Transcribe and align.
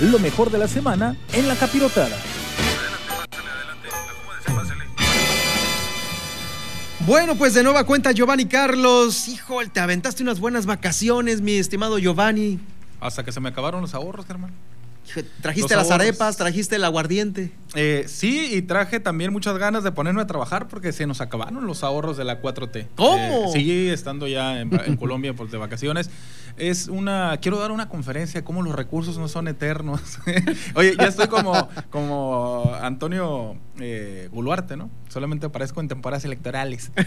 lo 0.00 0.18
mejor 0.18 0.50
de 0.50 0.58
la 0.58 0.68
semana 0.68 1.16
en 1.32 1.48
la 1.48 1.54
capirotada. 1.56 2.16
Bueno, 7.06 7.36
pues 7.36 7.54
de 7.54 7.62
nueva 7.62 7.84
cuenta 7.84 8.12
Giovanni 8.12 8.46
Carlos. 8.46 9.28
Hijo, 9.28 9.60
te 9.72 9.80
aventaste 9.80 10.22
unas 10.22 10.40
buenas 10.40 10.66
vacaciones, 10.66 11.40
mi 11.40 11.52
estimado 11.54 11.98
Giovanni. 11.98 12.58
Hasta 13.00 13.24
que 13.24 13.32
se 13.32 13.40
me 13.40 13.48
acabaron 13.48 13.80
los 13.80 13.94
ahorros, 13.94 14.26
Germán. 14.26 14.52
Trajiste 15.40 15.74
Los 15.74 15.84
las 15.84 15.90
ahorros. 15.90 16.06
arepas, 16.06 16.36
trajiste 16.36 16.76
el 16.76 16.84
aguardiente. 16.84 17.50
Eh, 17.74 18.04
sí, 18.08 18.50
y 18.52 18.60
traje 18.60 19.00
también 19.00 19.32
muchas 19.32 19.56
ganas 19.56 19.82
de 19.82 19.90
ponerme 19.90 20.20
a 20.20 20.26
trabajar 20.26 20.68
porque 20.68 20.92
se 20.92 21.06
nos 21.06 21.22
acabaron 21.22 21.66
los 21.66 21.82
ahorros 21.82 22.18
de 22.18 22.24
la 22.24 22.42
4T. 22.42 22.88
¿Cómo? 22.94 23.16
Eh, 23.16 23.50
sí, 23.54 23.88
estando 23.88 24.26
ya 24.28 24.60
en, 24.60 24.70
en 24.84 24.96
Colombia 24.98 25.32
pues, 25.32 25.50
de 25.50 25.56
vacaciones. 25.56 26.10
Es 26.58 26.88
una. 26.88 27.38
Quiero 27.40 27.58
dar 27.58 27.70
una 27.70 27.88
conferencia, 27.88 28.44
cómo 28.44 28.62
los 28.62 28.74
recursos 28.74 29.18
no 29.18 29.28
son 29.28 29.48
eternos. 29.48 30.00
Oye, 30.74 30.94
ya 30.98 31.06
estoy 31.06 31.28
como, 31.28 31.68
como 31.90 32.72
Antonio 32.80 33.56
eh, 33.80 34.28
Guluarte, 34.32 34.76
¿no? 34.76 34.90
Solamente 35.08 35.46
aparezco 35.46 35.80
en 35.80 35.88
temporadas 35.88 36.24
electorales. 36.24 36.90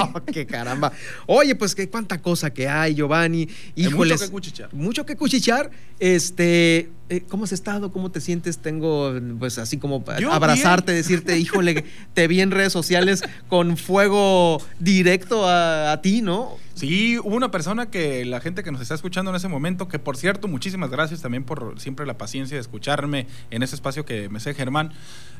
Oh, 0.00 0.12
qué 0.24 0.46
caramba. 0.46 0.92
Oye, 1.26 1.54
pues 1.56 1.74
qué 1.74 1.88
cuánta 1.88 2.22
cosa 2.22 2.50
que 2.50 2.68
hay, 2.68 2.94
Giovanni. 2.94 3.48
Híjoles. 3.74 4.20
mucho 4.20 4.26
que 4.26 4.30
cuchichear. 4.32 4.74
Mucho 4.74 5.06
que 5.06 5.16
cuchichear. 5.16 5.70
Este, 5.98 6.90
eh, 7.08 7.24
¿cómo 7.28 7.44
has 7.44 7.52
estado? 7.52 7.90
¿Cómo 7.90 8.10
te 8.10 8.20
sientes? 8.20 8.58
Tengo, 8.58 9.12
pues 9.38 9.58
así 9.58 9.78
como 9.78 10.04
Yo 10.20 10.32
abrazarte, 10.32 10.92
bien. 10.92 11.02
decirte, 11.02 11.38
híjole, 11.40 11.84
te 12.14 12.28
vi 12.28 12.40
en 12.40 12.50
redes 12.50 12.72
sociales 12.72 13.22
con 13.48 13.76
fuego 13.76 14.62
directo 14.78 15.48
a, 15.48 15.92
a 15.92 16.00
ti, 16.02 16.22
¿no? 16.22 16.56
Sí, 16.78 17.18
hubo 17.18 17.34
una 17.34 17.50
persona 17.50 17.90
que 17.90 18.24
la 18.24 18.40
gente 18.40 18.62
que 18.62 18.70
nos 18.70 18.80
está 18.80 18.94
escuchando 18.94 19.30
en 19.32 19.36
ese 19.36 19.48
momento, 19.48 19.88
que 19.88 19.98
por 19.98 20.16
cierto, 20.16 20.46
muchísimas 20.46 20.90
gracias 20.90 21.20
también 21.22 21.42
por 21.42 21.80
siempre 21.80 22.06
la 22.06 22.16
paciencia 22.16 22.56
de 22.56 22.60
escucharme 22.60 23.26
en 23.50 23.64
ese 23.64 23.74
espacio 23.74 24.04
que 24.04 24.28
me 24.28 24.38
sé 24.38 24.54
Germán. 24.54 24.92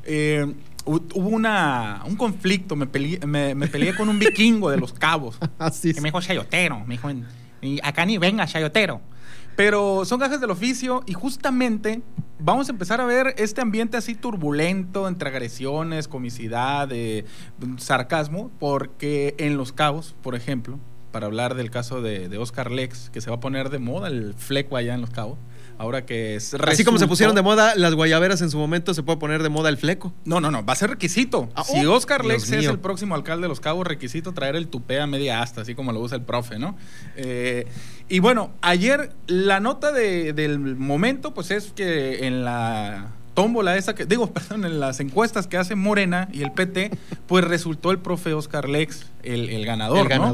Eh, 0.05 0.47
hu- 0.85 1.03
hubo 1.15 1.29
una, 1.29 2.03
un 2.07 2.17
conflicto, 2.17 2.75
me 2.75 2.87
peleé, 2.87 3.21
me, 3.25 3.55
me 3.55 3.69
peleé 3.69 3.95
con 3.95 4.09
un 4.09 4.19
vikingo 4.19 4.69
de 4.71 4.79
los 4.79 4.93
cabos. 4.93 5.39
Así 5.59 5.95
Que 5.95 6.01
me 6.01 6.09
dijo 6.09 6.21
chayotero, 6.21 6.81
me 6.87 6.95
dijo, 6.97 7.09
"Y 7.63 7.79
acá 7.85 8.05
ni 8.05 8.19
venga 8.19 8.45
chayotero. 8.47 9.01
Pero 9.55 10.05
son 10.05 10.19
gajes 10.21 10.41
del 10.41 10.51
oficio 10.51 11.03
y 11.07 11.13
justamente 11.15 12.01
vamos 12.39 12.69
a 12.69 12.73
empezar 12.73 13.01
a 13.01 13.05
ver 13.05 13.35
este 13.39 13.61
ambiente 13.61 13.97
así 13.97 14.15
turbulento 14.15 15.07
entre 15.09 15.29
agresiones, 15.31 16.07
comicidad, 16.09 16.89
eh, 16.93 17.25
sarcasmo, 17.77 18.51
porque 18.61 19.35
en 19.39 19.57
Los 19.57 19.73
Cabos, 19.73 20.15
por 20.23 20.35
ejemplo, 20.37 20.79
para 21.11 21.27
hablar 21.27 21.55
del 21.55 21.71
caso 21.71 22.03
de, 22.03 22.29
de 22.29 22.39
Oscar 22.39 22.71
Lex, 22.71 23.11
que 23.11 23.21
se 23.21 23.31
va 23.31 23.37
a 23.37 23.41
poner 23.41 23.71
de 23.71 23.79
moda 23.79 24.09
el 24.09 24.35
fleco 24.35 24.77
allá 24.77 24.95
en 24.95 25.01
Los 25.01 25.11
Cabos, 25.11 25.39
ahora 25.79 26.05
que 26.05 26.35
es 26.35 26.55
Así 26.55 26.85
como 26.85 26.99
se 26.99 27.07
pusieron 27.07 27.35
de 27.37 27.43
moda 27.43 27.75
las 27.77 27.95
guayaberas 27.95 28.41
en 28.43 28.51
su 28.51 28.59
momento, 28.59 28.93
se 28.95 29.03
puede 29.03 29.19
poner 29.19 29.43
de 29.43 29.49
moda 29.49 29.69
el 29.69 29.77
fleco. 29.77 30.13
no, 30.25 30.41
no, 30.41 30.51
no, 30.51 30.65
va 30.65 30.73
a 30.73 30.77
ser 30.77 30.91
requisito. 30.91 31.49
Ah, 31.55 31.65
si 31.65 31.85
oh, 31.87 31.95
Oscar 31.95 32.23
Dios 32.23 32.49
Lex 32.49 32.53
es 32.53 32.67
el 32.69 32.79
próximo 32.79 33.15
alcalde 33.15 33.43
de 33.43 33.49
Los 33.49 33.61
Cabos, 33.61 33.87
requisito 33.87 34.33
traer 34.33 34.57
el 34.57 34.69
tupé 34.69 35.01
a 35.01 35.07
media 35.07 35.41
asta, 35.43 35.63
así 35.63 35.75
como 35.75 35.93
lo 35.93 36.01
usa 36.01 36.17
el 36.17 36.23
profe, 36.25 36.59
¿no? 36.59 36.77
Eh, 37.17 37.67
y 38.09 38.21
bueno, 38.21 38.51
ayer 38.63 39.13
la 39.27 39.61
nota 39.61 39.93
de- 39.93 40.33
del 40.33 40.59
momento, 40.59 41.35
pues 41.35 41.51
es 41.51 41.73
que 41.73 42.27
en 42.27 42.45
la 42.45 43.09
tómbola 43.35 43.77
esa 43.77 43.95
que, 43.95 44.05
digo, 44.05 44.31
perdón, 44.33 44.65
en 44.65 44.81
las 44.81 44.99
encuestas 44.99 45.47
que 45.47 45.57
hace 45.59 45.77
Morena 45.77 46.29
y 46.33 46.43
el 46.43 46.51
PT, 46.51 46.91
pues 47.29 47.45
resultó 47.45 47.93
el 47.93 47.99
profe 48.01 48.35
Oscar 48.35 48.69
Lex 48.69 49.07
el, 49.23 49.49
el 49.51 49.65
ganador, 49.65 50.11
el 50.11 50.19
¿no? 50.19 50.25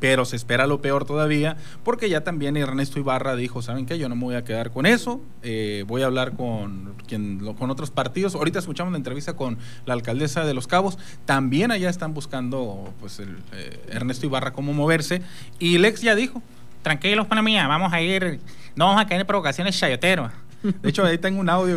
Pero 0.00 0.24
se 0.24 0.36
espera 0.36 0.66
lo 0.66 0.80
peor 0.80 1.04
todavía, 1.04 1.56
porque 1.84 2.08
ya 2.08 2.24
también 2.24 2.56
Ernesto 2.56 2.98
Ibarra 2.98 3.36
dijo, 3.36 3.62
¿saben 3.62 3.86
qué? 3.86 3.98
Yo 3.98 4.08
no 4.08 4.16
me 4.16 4.24
voy 4.24 4.34
a 4.34 4.44
quedar 4.44 4.70
con 4.70 4.86
eso, 4.86 5.20
eh, 5.42 5.84
voy 5.86 6.02
a 6.02 6.06
hablar 6.06 6.32
con, 6.32 6.94
quien, 7.06 7.38
con 7.54 7.70
otros 7.70 7.90
partidos. 7.90 8.34
Ahorita 8.34 8.58
escuchamos 8.58 8.92
la 8.92 8.98
entrevista 8.98 9.36
con 9.36 9.58
la 9.86 9.94
alcaldesa 9.94 10.44
de 10.44 10.54
Los 10.54 10.66
Cabos, 10.66 10.98
también 11.26 11.70
allá 11.70 11.90
están 11.90 12.14
buscando 12.14 12.92
pues 12.98 13.20
el, 13.20 13.36
eh, 13.52 13.80
Ernesto 13.90 14.26
Ibarra 14.26 14.52
cómo 14.52 14.72
moverse, 14.72 15.22
y 15.58 15.78
Lex 15.78 16.00
ya 16.00 16.14
dijo, 16.14 16.42
Tranquilos, 16.82 17.26
pana 17.26 17.42
mía, 17.42 17.66
vamos 17.66 17.92
a 17.92 18.00
ir, 18.00 18.40
no 18.74 18.86
vamos 18.86 19.02
a 19.02 19.06
caer 19.06 19.20
en 19.20 19.26
provocaciones 19.26 19.78
chayoteros. 19.78 20.30
de 20.62 20.88
hecho 20.88 21.04
ahí 21.04 21.18
tengo 21.18 21.40
un 21.40 21.50
audio, 21.50 21.76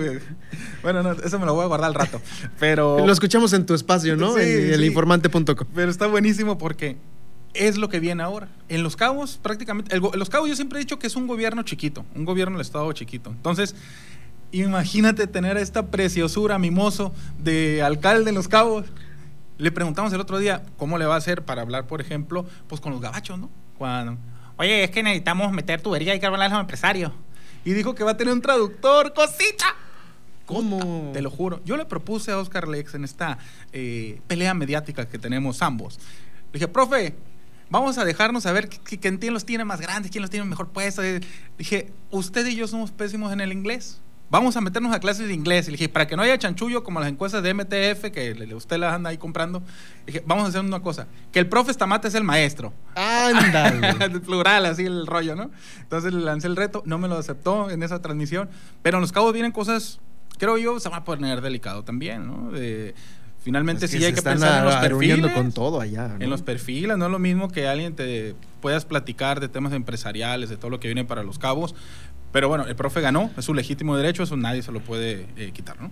bueno, 0.82 1.04
no, 1.04 1.12
eso 1.12 1.40
me 1.40 1.46
lo 1.46 1.54
voy 1.54 1.66
a 1.66 1.68
guardar 1.68 1.90
al 1.90 1.94
rato, 1.94 2.22
pero... 2.60 3.06
Lo 3.06 3.12
escuchamos 3.12 3.52
en 3.54 3.66
tu 3.66 3.74
espacio, 3.74 4.16
¿no? 4.16 4.34
Sí, 4.34 4.42
en 4.42 4.48
sí. 4.48 4.74
elinformante.com. 4.74 5.68
Pero 5.76 5.92
está 5.92 6.08
buenísimo 6.08 6.58
porque 6.58 6.96
es 7.54 7.78
lo 7.78 7.90
que 7.90 8.00
viene 8.00 8.24
ahora. 8.24 8.48
En 8.70 8.84
Los 8.84 8.96
Cabos, 8.96 9.40
prácticamente, 9.42 9.96
el 9.96 10.02
Los 10.02 10.30
Cabos 10.30 10.50
yo 10.50 10.56
siempre 10.56 10.80
he 10.80 10.82
dicho 10.82 11.00
que 11.00 11.08
es 11.08 11.16
un 11.16 11.28
gobierno 11.28 11.64
chiquito, 11.64 12.06
un 12.16 12.26
gobierno 12.26 12.58
del 12.58 12.66
Estado 12.66 12.92
chiquito. 12.94 13.30
Entonces, 13.30 13.76
imagínate 14.52 15.28
tener 15.28 15.58
esta 15.58 15.88
preciosura 15.88 16.60
mimoso 16.60 17.14
de 17.40 17.82
alcalde 17.84 18.30
en 18.30 18.36
Los 18.36 18.48
Cabos. 18.48 18.86
Le 19.58 19.72
preguntamos 19.72 20.12
el 20.14 20.20
otro 20.20 20.40
día 20.40 20.64
cómo 20.78 20.98
le 20.98 21.06
va 21.06 21.16
a 21.16 21.18
hacer 21.18 21.44
para 21.44 21.62
hablar, 21.62 21.86
por 21.88 22.02
ejemplo, 22.02 22.46
pues 22.68 22.82
con 22.82 22.92
los 22.92 23.02
gabachos, 23.02 23.38
¿no? 23.38 23.50
Cuando, 23.78 24.18
Oye, 24.58 24.84
es 24.84 24.92
que 24.92 25.02
necesitamos 25.04 25.52
meter 25.52 25.82
tubería 25.82 26.14
y 26.16 26.20
que 26.20 26.26
hablar 26.26 26.44
a 26.44 26.50
los 26.50 26.60
empresarios. 26.60 27.12
y 27.66 27.74
dijo 27.74 27.96
que 27.96 28.04
va 28.04 28.12
a 28.12 28.18
tener 28.18 28.34
un 28.34 28.42
traductor, 28.42 29.14
cosita. 29.14 29.66
¿Cómo? 30.46 31.12
Te 31.14 31.22
lo 31.22 31.32
juro. 31.32 31.62
Yo 31.66 31.78
le 31.78 31.86
propuse 31.86 32.32
a 32.32 32.38
Oscar 32.38 32.68
Lex 32.68 32.96
en 32.96 33.04
esta 33.06 33.38
eh, 33.72 34.20
pelea 34.28 34.54
mediática 34.54 35.08
que 35.08 35.18
tenemos 35.18 35.62
ambos. 35.62 35.98
Le 36.52 36.60
dije, 36.60 36.68
profe, 36.68 37.16
vamos 37.70 37.98
a 37.98 38.06
dejarnos 38.06 38.46
a 38.46 38.52
ver 38.52 38.70
qui- 38.70 38.80
qui- 39.00 39.18
quién 39.20 39.34
los 39.34 39.46
tiene 39.46 39.66
más 39.66 39.82
grandes, 39.82 40.12
quién 40.12 40.22
los 40.22 40.30
tiene 40.32 40.46
mejor 40.46 40.70
puesto. 40.70 41.02
Le 41.02 41.22
dije, 41.58 41.92
usted 42.12 42.46
y 42.48 42.56
yo 42.56 42.68
somos 42.68 42.92
pésimos 42.92 43.32
en 43.34 43.42
el 43.42 43.52
inglés. 43.52 44.00
Vamos 44.30 44.58
a 44.58 44.62
meternos 44.62 44.92
a 44.96 45.00
clases 45.00 45.28
de 45.28 45.34
inglés. 45.36 45.68
Y 45.68 45.72
dije, 45.72 45.90
para 45.90 46.08
que 46.08 46.16
no 46.16 46.24
haya 46.24 46.40
chanchullo 46.40 46.84
como 46.84 47.00
las 47.00 47.08
encuestas 47.10 47.44
de 47.44 47.54
MTF 47.54 48.10
que 48.12 48.56
usted 48.56 48.78
las 48.78 48.92
anda 48.94 49.12
ahí 49.12 49.18
comprando. 49.20 49.62
Dije, 50.08 50.24
vamos 50.26 50.46
a 50.46 50.48
hacer 50.48 50.62
una 50.62 50.82
cosa. 50.82 51.08
Que 51.32 51.38
el 51.38 51.48
profe 51.48 51.70
Estamate 51.70 52.08
es 52.08 52.16
el 52.16 52.24
maestro. 52.24 52.74
Ándale. 52.96 54.20
plural, 54.22 54.66
así 54.66 54.86
el 54.86 55.06
rollo, 55.06 55.36
¿no? 55.36 55.52
Entonces 55.82 56.14
le 56.14 56.22
lancé 56.22 56.48
el 56.48 56.56
reto, 56.56 56.82
no 56.86 56.98
me 56.98 57.08
lo 57.08 57.16
aceptó 57.18 57.70
en 57.70 57.84
esa 57.84 58.02
transmisión, 58.02 58.50
pero 58.82 58.98
en 58.98 59.02
los 59.02 59.12
cabos 59.12 59.34
vienen 59.34 59.52
cosas, 59.52 60.00
creo 60.40 60.58
yo, 60.58 60.80
se 60.80 60.90
va 60.90 60.98
a 60.98 61.04
poner 61.04 61.42
delicado 61.42 61.84
también, 61.84 62.26
¿no? 62.26 62.50
De- 62.52 62.96
finalmente 63.44 63.86
Es 63.86 63.92
sí 63.92 64.04
hay 64.04 64.14
que 64.14 64.22
pensar 64.22 64.60
en 64.60 64.66
los 64.66 64.76
perfiles. 64.76 65.32
con 65.34 65.52
todo 65.52 65.80
allá. 65.82 66.08
¿no? 66.08 66.24
En 66.24 66.30
los 66.30 66.42
perfiles, 66.42 66.98
no 66.98 67.06
es 67.06 67.12
lo 67.12 67.20
mismo 67.20 67.50
que 67.52 67.68
alguien 67.68 67.96
te 67.96 68.36
puedas 68.62 68.86
platicar 68.86 69.40
de 69.40 69.50
temas 69.50 69.74
empresariales, 69.74 70.50
de 70.50 70.58
todo 70.58 70.70
lo 70.72 70.80
que 70.80 70.88
viene 70.88 71.04
para 71.06 71.24
los 71.24 71.38
cabos. 71.40 71.76
Pero 72.32 72.48
bueno, 72.50 72.66
el 72.66 72.76
profe 72.76 73.02
ganó, 73.02 73.30
es 73.38 73.46
su 73.46 73.54
legítimo 73.54 73.96
derecho, 73.96 74.24
eso 74.24 74.36
nadie 74.38 74.64
se 74.64 74.72
lo 74.72 74.80
puede 74.80 75.28
eh, 75.38 75.52
quitar, 75.54 75.80
¿no? 75.80 75.92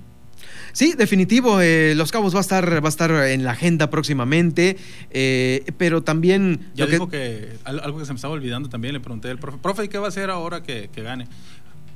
Sí, 0.73 0.94
definitivo. 0.97 1.59
eh, 1.61 1.94
Los 1.95 2.11
Cabos 2.11 2.34
va 2.34 2.40
a 2.40 2.41
estar, 2.41 2.84
va 2.84 2.88
a 2.88 2.90
estar 2.90 3.11
en 3.11 3.44
la 3.44 3.51
agenda 3.51 3.90
próximamente, 3.90 4.78
eh, 5.11 5.66
pero 5.78 6.01
también 6.01 6.72
Ya 6.73 6.85
que- 6.85 6.94
dijo 6.94 7.09
que 7.09 7.57
al- 7.66 7.81
algo 7.81 8.00
que 8.00 8.06
se 8.06 8.13
me 8.13 8.16
estaba 8.16 8.34
olvidando 8.34 8.69
también, 8.69 8.94
le 8.94 9.00
pregunté 9.01 9.29
al 9.29 9.38
profe, 9.38 9.57
profe, 9.59 9.84
¿y 9.84 9.88
qué 9.90 9.97
va 10.00 10.06
a 10.06 10.09
hacer 10.09 10.29
ahora 10.29 10.63
que, 10.63 10.90
que 10.94 11.03
gane? 11.03 11.28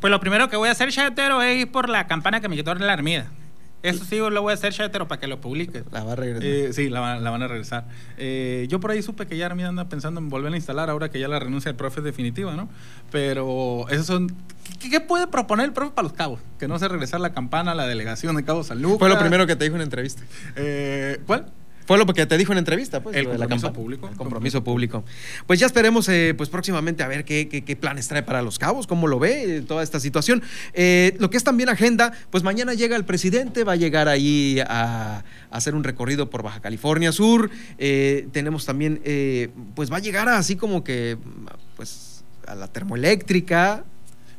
Pues 0.01 0.11
lo 0.11 0.19
primero 0.19 0.49
que 0.49 0.57
voy 0.57 0.67
a 0.69 0.73
hacer, 0.73 0.91
chayotero, 0.91 1.41
es 1.41 1.61
ir 1.61 1.71
por 1.71 1.89
la 1.89 2.05
campana 2.05 2.41
que 2.41 2.49
me 2.49 2.55
quitó 2.57 2.71
en 2.73 2.85
la 2.85 2.93
Armida. 2.93 3.31
Eso 3.89 4.03
sí 4.05 4.17
lo 4.17 4.41
voy 4.41 4.51
a 4.51 4.53
hacer, 4.55 4.73
chayotero, 4.73 5.07
para 5.07 5.19
que 5.21 5.27
lo 5.27 5.39
publique. 5.39 5.83
la 5.91 6.03
va 6.03 6.13
a 6.13 6.15
regresar. 6.15 6.43
Eh, 6.45 6.73
sí, 6.73 6.89
la, 6.89 6.99
van- 6.99 7.23
la 7.23 7.29
van 7.29 7.41
a 7.43 7.47
regresar. 7.47 7.85
Eh, 8.17 8.65
yo 8.69 8.79
por 8.79 8.91
ahí 8.91 9.01
supe 9.01 9.25
que 9.27 9.37
ya 9.37 9.45
Armida 9.45 9.67
anda 9.69 9.87
pensando 9.89 10.19
en 10.19 10.29
volver 10.29 10.51
a 10.53 10.55
instalar 10.55 10.89
ahora 10.89 11.09
que 11.09 11.19
ya 11.19 11.27
la 11.27 11.39
renuncia 11.39 11.69
del 11.69 11.75
profe 11.77 11.99
es 11.99 12.03
definitiva, 12.05 12.55
¿no? 12.55 12.67
Pero 13.11 13.85
esos 13.89 14.05
son... 14.05 14.35
¿Qué, 14.79 14.89
qué 14.89 14.99
puede 15.01 15.27
proponer 15.27 15.67
el 15.67 15.73
profe 15.73 15.91
para 15.93 16.07
los 16.07 16.13
cabos? 16.13 16.39
Que 16.59 16.67
no 16.67 16.79
se 16.79 16.87
regresar 16.87 17.19
la 17.21 17.33
campana 17.33 17.71
a 17.71 17.75
la 17.75 17.85
delegación 17.87 18.35
de 18.35 18.43
Cabo 18.43 18.63
San 18.63 18.81
Lucas. 18.81 18.99
Fue 18.99 19.09
lo 19.09 19.19
primero 19.19 19.45
que 19.47 19.55
te 19.55 19.65
dijo 19.65 19.75
en 19.75 19.81
entrevista. 19.81 20.23
Eh, 20.55 21.19
¿Cuál? 21.27 21.45
Fue 21.85 21.97
lo 21.97 22.05
que 22.07 22.25
te 22.25 22.37
dijo 22.37 22.51
en 22.51 22.57
entrevista, 22.57 23.01
pues. 23.03 23.15
El 23.15 23.25
compromiso 23.27 23.73
público. 23.73 24.07
El 24.09 24.15
compromiso 24.17 24.63
público. 24.63 25.03
Pues 25.45 25.59
ya 25.59 25.67
esperemos, 25.67 26.09
eh, 26.09 26.33
pues 26.35 26.49
próximamente 26.49 27.03
a 27.03 27.07
ver 27.07 27.25
qué, 27.25 27.47
qué- 27.47 27.63
qué 27.63 27.75
planes 27.75 28.07
trae 28.07 28.23
para 28.23 28.41
los 28.41 28.57
cabos, 28.57 28.87
cómo 28.87 29.07
lo 29.07 29.19
ve 29.19 29.57
eh, 29.57 29.61
toda 29.61 29.83
esta 29.83 29.99
situación. 29.99 30.41
Eh, 30.73 31.15
lo 31.19 31.29
que 31.29 31.37
es 31.37 31.43
también 31.43 31.69
agenda, 31.69 32.11
pues 32.31 32.43
mañana 32.43 32.73
llega 32.73 32.95
el 32.95 33.05
presidente, 33.05 33.63
va 33.63 33.73
a 33.73 33.75
llegar 33.75 34.07
ahí 34.07 34.59
a, 34.67 35.23
a 35.49 35.55
hacer 35.55 35.75
un 35.75 35.83
recorrido 35.83 36.29
por 36.29 36.41
Baja 36.41 36.59
California 36.59 37.11
Sur. 37.11 37.49
Tenemos 38.31 38.65
también, 38.65 39.01
pues 39.75 39.91
va 39.91 39.97
a 39.97 39.99
llegar 39.99 40.27
así 40.29 40.55
como 40.55 40.83
que, 40.83 41.17
pues 41.75 42.23
a 42.47 42.55
la 42.55 42.67
termoeléctrica, 42.67 43.83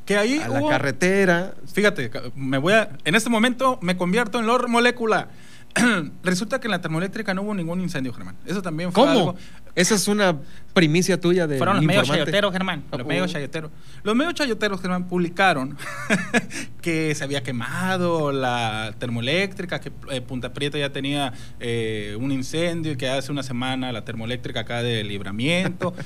Que 0.05 0.17
ahí 0.17 0.38
a 0.38 0.49
la 0.49 0.61
carretera. 0.69 1.55
Fíjate, 1.73 2.11
me 2.37 2.59
voy 2.59 2.73
a, 2.75 2.91
en 3.05 3.15
este 3.15 3.29
momento 3.31 3.79
me 3.82 3.97
convierto 3.97 4.38
en 4.38 4.47
Lord 4.47 4.69
Molécula. 4.69 5.29
Resulta 6.23 6.58
que 6.58 6.67
en 6.69 6.70
la 6.73 6.81
termoeléctrica 6.81 7.34
no 7.34 7.43
hubo 7.43 7.55
ningún 7.55 7.81
incendio, 7.81 8.12
Germán. 8.12 8.37
Eso 8.46 8.62
también 8.62 8.93
fue 8.93 9.02
¿Cómo? 9.05 9.12
algo- 9.31 9.37
Esa 9.75 9.94
es 9.94 10.08
una 10.08 10.37
primicia 10.73 11.20
tuya 11.20 11.46
de 11.46 11.58
Fueron 11.58 11.76
los 11.76 11.84
medios 11.84 12.08
chayoteros, 12.08 12.50
Germán. 12.52 12.84
Los 12.90 13.02
Oh. 13.02 13.05
medios 13.05 13.31
chayoteros. 13.31 13.70
Los 14.02 14.17
medios 14.17 14.34
chayoteros, 14.34 14.81
Germán, 14.81 15.06
publicaron 15.06 15.76
que 16.81 17.14
se 17.14 17.25
había 17.25 17.43
quemado 17.43 18.32
la 18.32 18.94
termoeléctrica, 18.99 19.81
que 19.81 19.93
eh, 20.11 20.20
Punta 20.23 20.52
Prieta 20.52 20.78
ya 20.78 20.90
tenía 20.93 21.32
eh, 21.61 22.17
un 22.19 22.32
incendio 22.32 22.93
y 22.93 22.96
que 22.96 23.08
hace 23.08 23.31
una 23.31 23.43
semana 23.43 23.93
la 23.93 24.05
termoeléctrica 24.05 24.61
acá 24.61 24.82
de 24.82 25.05
libramiento. 25.05 25.94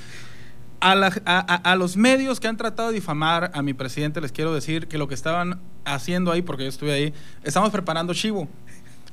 A, 0.83 0.95
la- 0.95 1.13
a- 1.25 1.53
a- 1.53 1.71
a 1.73 1.75
los 1.75 1.95
medios 1.95 2.39
que 2.39 2.47
han 2.47 2.57
tratado 2.57 2.89
de 2.89 2.95
difamar 2.95 3.51
a 3.53 3.61
mi 3.61 3.75
presidente 3.75 4.19
les 4.19 4.31
quiero 4.31 4.51
decir 4.51 4.87
que 4.87 4.97
lo 4.97 5.07
que 5.07 5.13
estaban 5.13 5.59
haciendo 5.85 6.31
ahí, 6.31 6.41
porque 6.41 6.63
yo 6.63 6.69
estuve 6.69 6.91
ahí, 6.91 7.13
estamos 7.43 7.69
preparando 7.69 8.15
chivo. 8.15 8.49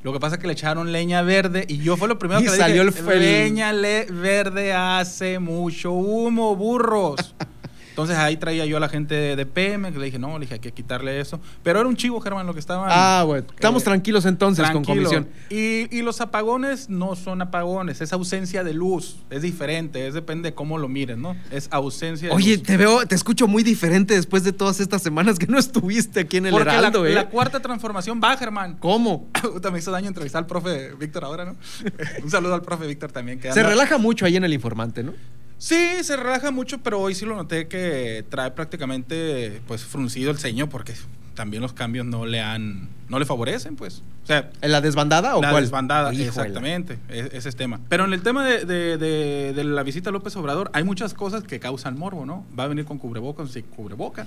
Lo 0.02 0.12
que 0.12 0.20
pasa 0.20 0.36
es 0.36 0.40
que 0.40 0.46
le 0.46 0.52
echaron 0.52 0.92
leña 0.92 1.22
verde 1.22 1.64
y 1.68 1.78
yo 1.78 1.96
fue 1.96 2.06
lo 2.08 2.18
primero 2.18 2.40
Y 2.40 2.44
que 2.44 2.50
le 2.50 2.56
salió 2.56 2.84
dije, 2.84 3.00
el 3.00 3.20
leña 3.20 3.72
le- 3.72 4.04
verde 4.06 4.72
hace 4.72 5.38
mucho 5.38 5.92
humo, 5.92 6.54
burros. 6.56 7.34
Entonces 7.98 8.16
ahí 8.16 8.36
traía 8.36 8.64
yo 8.64 8.76
a 8.76 8.80
la 8.80 8.88
gente 8.88 9.16
de, 9.16 9.34
de 9.34 9.44
PM, 9.44 9.90
que 9.90 9.98
le 9.98 10.04
dije, 10.04 10.20
no, 10.20 10.34
le 10.34 10.42
dije, 10.42 10.54
hay 10.54 10.60
que 10.60 10.70
quitarle 10.70 11.18
eso. 11.18 11.40
Pero 11.64 11.80
era 11.80 11.88
un 11.88 11.96
chivo, 11.96 12.20
Germán, 12.20 12.46
lo 12.46 12.54
que 12.54 12.60
estaba... 12.60 12.86
Ah, 12.88 13.24
bueno. 13.24 13.48
Estamos 13.52 13.82
tranquilos 13.82 14.24
entonces 14.24 14.70
con 14.70 14.84
comisión. 14.84 15.26
Y, 15.50 15.92
y 15.92 16.02
los 16.02 16.20
apagones 16.20 16.88
no 16.88 17.16
son 17.16 17.42
apagones, 17.42 18.00
es 18.00 18.12
ausencia 18.12 18.62
de 18.62 18.72
luz. 18.72 19.16
Es 19.30 19.42
diferente, 19.42 20.06
es 20.06 20.14
depende 20.14 20.50
de 20.50 20.54
cómo 20.54 20.78
lo 20.78 20.86
miren, 20.86 21.20
¿no? 21.20 21.34
Es 21.50 21.66
ausencia 21.72 22.28
de 22.28 22.34
Oye, 22.36 22.58
luz. 22.58 22.62
te 22.62 22.76
veo, 22.76 23.04
te 23.04 23.16
escucho 23.16 23.48
muy 23.48 23.64
diferente 23.64 24.14
después 24.14 24.44
de 24.44 24.52
todas 24.52 24.78
estas 24.78 25.02
semanas 25.02 25.36
que 25.36 25.48
no 25.48 25.58
estuviste 25.58 26.20
aquí 26.20 26.36
en 26.36 26.46
el 26.46 26.52
Porque 26.52 26.72
Heraldo, 26.72 27.02
la, 27.02 27.10
¿eh? 27.10 27.14
la 27.14 27.28
cuarta 27.28 27.58
transformación 27.58 28.20
va, 28.22 28.36
Germán. 28.36 28.76
¿Cómo? 28.78 29.26
Me 29.72 29.80
hizo 29.80 29.90
daño 29.90 30.06
entrevistar 30.06 30.38
al 30.38 30.46
profe 30.46 30.94
Víctor 30.94 31.24
ahora, 31.24 31.46
¿no? 31.46 31.56
Un 32.22 32.30
saludo 32.30 32.54
al 32.54 32.62
profe 32.62 32.86
Víctor 32.86 33.10
también. 33.10 33.40
Que 33.40 33.52
Se 33.52 33.64
relaja 33.64 33.98
mucho 33.98 34.24
ahí 34.24 34.36
en 34.36 34.44
el 34.44 34.52
informante, 34.52 35.02
¿no? 35.02 35.14
Sí, 35.58 35.76
se 36.02 36.16
relaja 36.16 36.50
mucho, 36.52 36.78
pero 36.78 37.00
hoy 37.00 37.14
sí 37.14 37.24
lo 37.26 37.34
noté 37.36 37.66
que 37.68 38.24
trae 38.28 38.50
prácticamente 38.52 39.60
pues 39.66 39.84
fruncido 39.84 40.30
el 40.30 40.38
ceño 40.38 40.68
porque 40.68 40.94
también 41.34 41.62
los 41.62 41.72
cambios 41.72 42.06
no 42.06 42.26
le 42.26 42.40
han, 42.40 42.88
no 43.08 43.18
le 43.18 43.24
favorecen, 43.24 43.74
pues. 43.76 44.02
O 44.24 44.26
sea, 44.28 44.50
¿En 44.60 44.72
la 44.72 44.80
desbandada 44.80 45.36
o 45.36 45.42
la 45.42 45.50
cuál? 45.50 45.64
desbandada, 45.64 46.12
Híjole. 46.12 46.28
exactamente, 46.28 46.98
e- 47.08 47.30
ese 47.32 47.48
es 47.48 47.56
tema. 47.56 47.80
Pero 47.88 48.04
en 48.04 48.12
el 48.12 48.22
tema 48.22 48.44
de, 48.46 48.64
de- 48.66 48.98
de- 48.98 49.52
de 49.52 49.64
la 49.64 49.82
visita 49.82 50.10
a 50.10 50.12
López 50.12 50.36
Obrador, 50.36 50.70
hay 50.74 50.84
muchas 50.84 51.14
cosas 51.14 51.42
que 51.44 51.58
causan 51.58 51.98
morbo, 51.98 52.26
¿no? 52.26 52.44
Va 52.58 52.64
a 52.64 52.68
venir 52.68 52.84
con 52.84 52.98
cubrebocas 52.98 53.50
sin 53.50 53.62
cubreboca, 53.62 54.26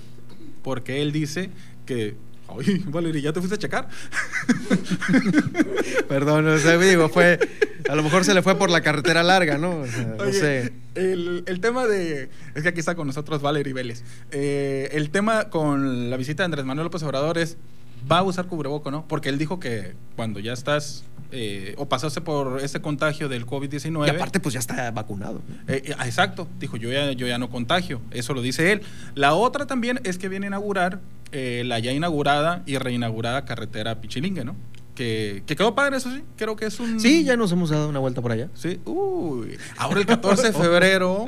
porque 0.63 1.01
él 1.01 1.11
dice 1.11 1.49
que... 1.85 2.15
Ay, 2.49 2.83
Valeria, 2.87 3.21
¿ya 3.21 3.33
te 3.33 3.39
fuiste 3.39 3.55
a 3.55 3.59
checar? 3.59 3.87
Perdón, 6.09 6.47
o 6.47 6.57
sea, 6.57 6.77
digo, 6.77 7.07
fue. 7.09 7.39
A 7.89 7.95
lo 7.95 8.03
mejor 8.03 8.25
se 8.25 8.33
le 8.33 8.41
fue 8.41 8.57
por 8.57 8.69
la 8.69 8.81
carretera 8.81 9.23
larga, 9.23 9.57
¿no? 9.57 9.79
O 9.79 9.87
sea, 9.87 10.15
no 10.17 10.31
sé. 10.33 10.73
El, 10.95 11.43
el 11.47 11.59
tema 11.61 11.85
de. 11.87 12.29
Es 12.55 12.63
que 12.63 12.69
aquí 12.69 12.79
está 12.79 12.95
con 12.95 13.07
nosotros 13.07 13.41
Valery 13.41 13.73
Vélez. 13.73 14.03
Eh, 14.31 14.89
el 14.93 15.09
tema 15.09 15.49
con 15.49 16.09
la 16.09 16.17
visita 16.17 16.43
de 16.43 16.45
Andrés 16.45 16.65
Manuel 16.65 16.85
López 16.85 17.03
Obrador 17.03 17.37
es. 17.37 17.57
Va 18.11 18.17
a 18.19 18.23
usar 18.23 18.47
cubreboco, 18.47 18.89
¿no? 18.89 19.07
Porque 19.07 19.29
él 19.29 19.37
dijo 19.37 19.59
que 19.59 19.93
cuando 20.15 20.39
ya 20.39 20.53
estás. 20.53 21.03
eh, 21.31 21.75
o 21.77 21.87
pasaste 21.87 22.19
por 22.19 22.59
ese 22.59 22.81
contagio 22.81 23.29
del 23.29 23.45
COVID-19. 23.45 24.05
Y 24.07 24.09
aparte, 24.09 24.39
pues 24.39 24.53
ya 24.53 24.59
está 24.59 24.89
vacunado. 24.91 25.41
Eh, 25.67 25.83
eh, 25.85 25.95
ah, 25.97 26.05
exacto, 26.07 26.47
dijo 26.59 26.75
yo 26.77 26.91
ya, 26.91 27.11
yo 27.13 27.25
ya 27.27 27.37
no 27.37 27.49
contagio, 27.49 28.01
eso 28.11 28.33
lo 28.33 28.41
dice 28.41 28.71
él. 28.73 28.81
La 29.15 29.33
otra 29.33 29.65
también 29.67 29.99
es 30.03 30.17
que 30.17 30.27
viene 30.29 30.47
a 30.47 30.49
inaugurar 30.49 30.99
eh, 31.31 31.63
la 31.65 31.79
ya 31.79 31.93
inaugurada 31.93 32.63
y 32.65 32.77
reinaugurada 32.77 33.45
carretera 33.45 34.01
Pichilingue, 34.01 34.43
¿no? 34.43 34.55
Que, 35.01 35.41
que 35.47 35.55
quedó 35.55 35.73
padre, 35.73 35.97
eso 35.97 36.11
sí, 36.11 36.21
creo 36.37 36.55
que 36.55 36.65
es 36.67 36.79
un... 36.79 36.99
Sí, 36.99 37.23
ya 37.23 37.35
nos 37.35 37.51
hemos 37.51 37.71
dado 37.71 37.89
una 37.89 37.97
vuelta 37.97 38.21
por 38.21 38.31
allá. 38.31 38.49
Sí, 38.53 38.79
uy, 38.85 39.57
ahora 39.77 39.99
el 39.99 40.05
14 40.05 40.47
de 40.47 40.53
febrero... 40.57 41.25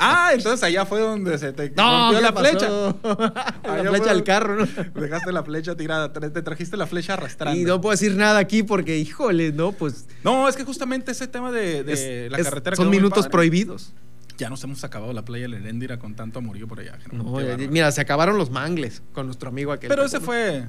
Ah, 0.00 0.30
entonces 0.32 0.62
allá 0.62 0.84
fue 0.86 1.00
donde 1.00 1.36
se 1.38 1.52
te 1.52 1.72
rompió 1.74 2.10
¿qué 2.18 2.20
la 2.22 2.32
pasó? 2.32 2.50
flecha. 2.50 2.68
la 2.70 3.54
Allá 3.80 3.90
flecha 3.90 4.12
del 4.14 4.22
carro, 4.22 4.54
¿no? 4.56 5.00
Dejaste 5.00 5.32
la 5.32 5.42
flecha 5.42 5.74
tirada, 5.76 6.12
te 6.12 6.42
trajiste 6.42 6.76
la 6.76 6.86
flecha 6.86 7.14
arrastrando. 7.14 7.58
Y 7.58 7.64
no 7.64 7.80
puedo 7.80 7.90
decir 7.92 8.14
nada 8.14 8.38
aquí 8.38 8.62
porque, 8.62 8.96
híjole, 8.98 9.50
no, 9.52 9.72
pues. 9.72 10.06
No, 10.22 10.48
es 10.48 10.54
que 10.54 10.62
justamente 10.64 11.10
ese 11.10 11.26
tema 11.26 11.50
de, 11.50 11.82
de 11.82 11.92
es- 12.26 12.30
la 12.30 12.38
es- 12.38 12.44
carretera 12.44 12.76
son 12.76 12.84
quedó 12.84 12.90
muy 12.90 12.98
minutos 12.98 13.26
prohibidos. 13.26 13.92
Ya 14.36 14.48
nos 14.48 14.62
hemos 14.62 14.84
acabado 14.84 15.12
la 15.12 15.24
playa 15.24 15.48
de 15.48 15.56
Heréndira 15.56 15.98
con 15.98 16.14
tanto 16.14 16.38
amorío 16.38 16.68
por 16.68 16.78
allá. 16.78 16.96
No, 17.10 17.32
bárbaro. 17.32 17.56
mira, 17.68 17.90
se 17.90 18.00
acabaron 18.00 18.38
los 18.38 18.50
mangles 18.50 19.02
con 19.12 19.26
nuestro 19.26 19.48
amigo 19.48 19.72
aquel. 19.72 19.88
Pero 19.88 20.02
¿te 20.02 20.06
ese 20.08 20.20
fue. 20.20 20.64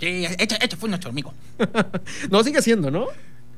Sí, 0.00 0.26
echa, 0.38 0.56
echa 0.60 0.76
fue 0.76 0.88
nuestro 0.88 1.10
amigo. 1.10 1.32
no, 2.30 2.42
sigue 2.42 2.62
siendo, 2.62 2.90
¿no? 2.90 3.06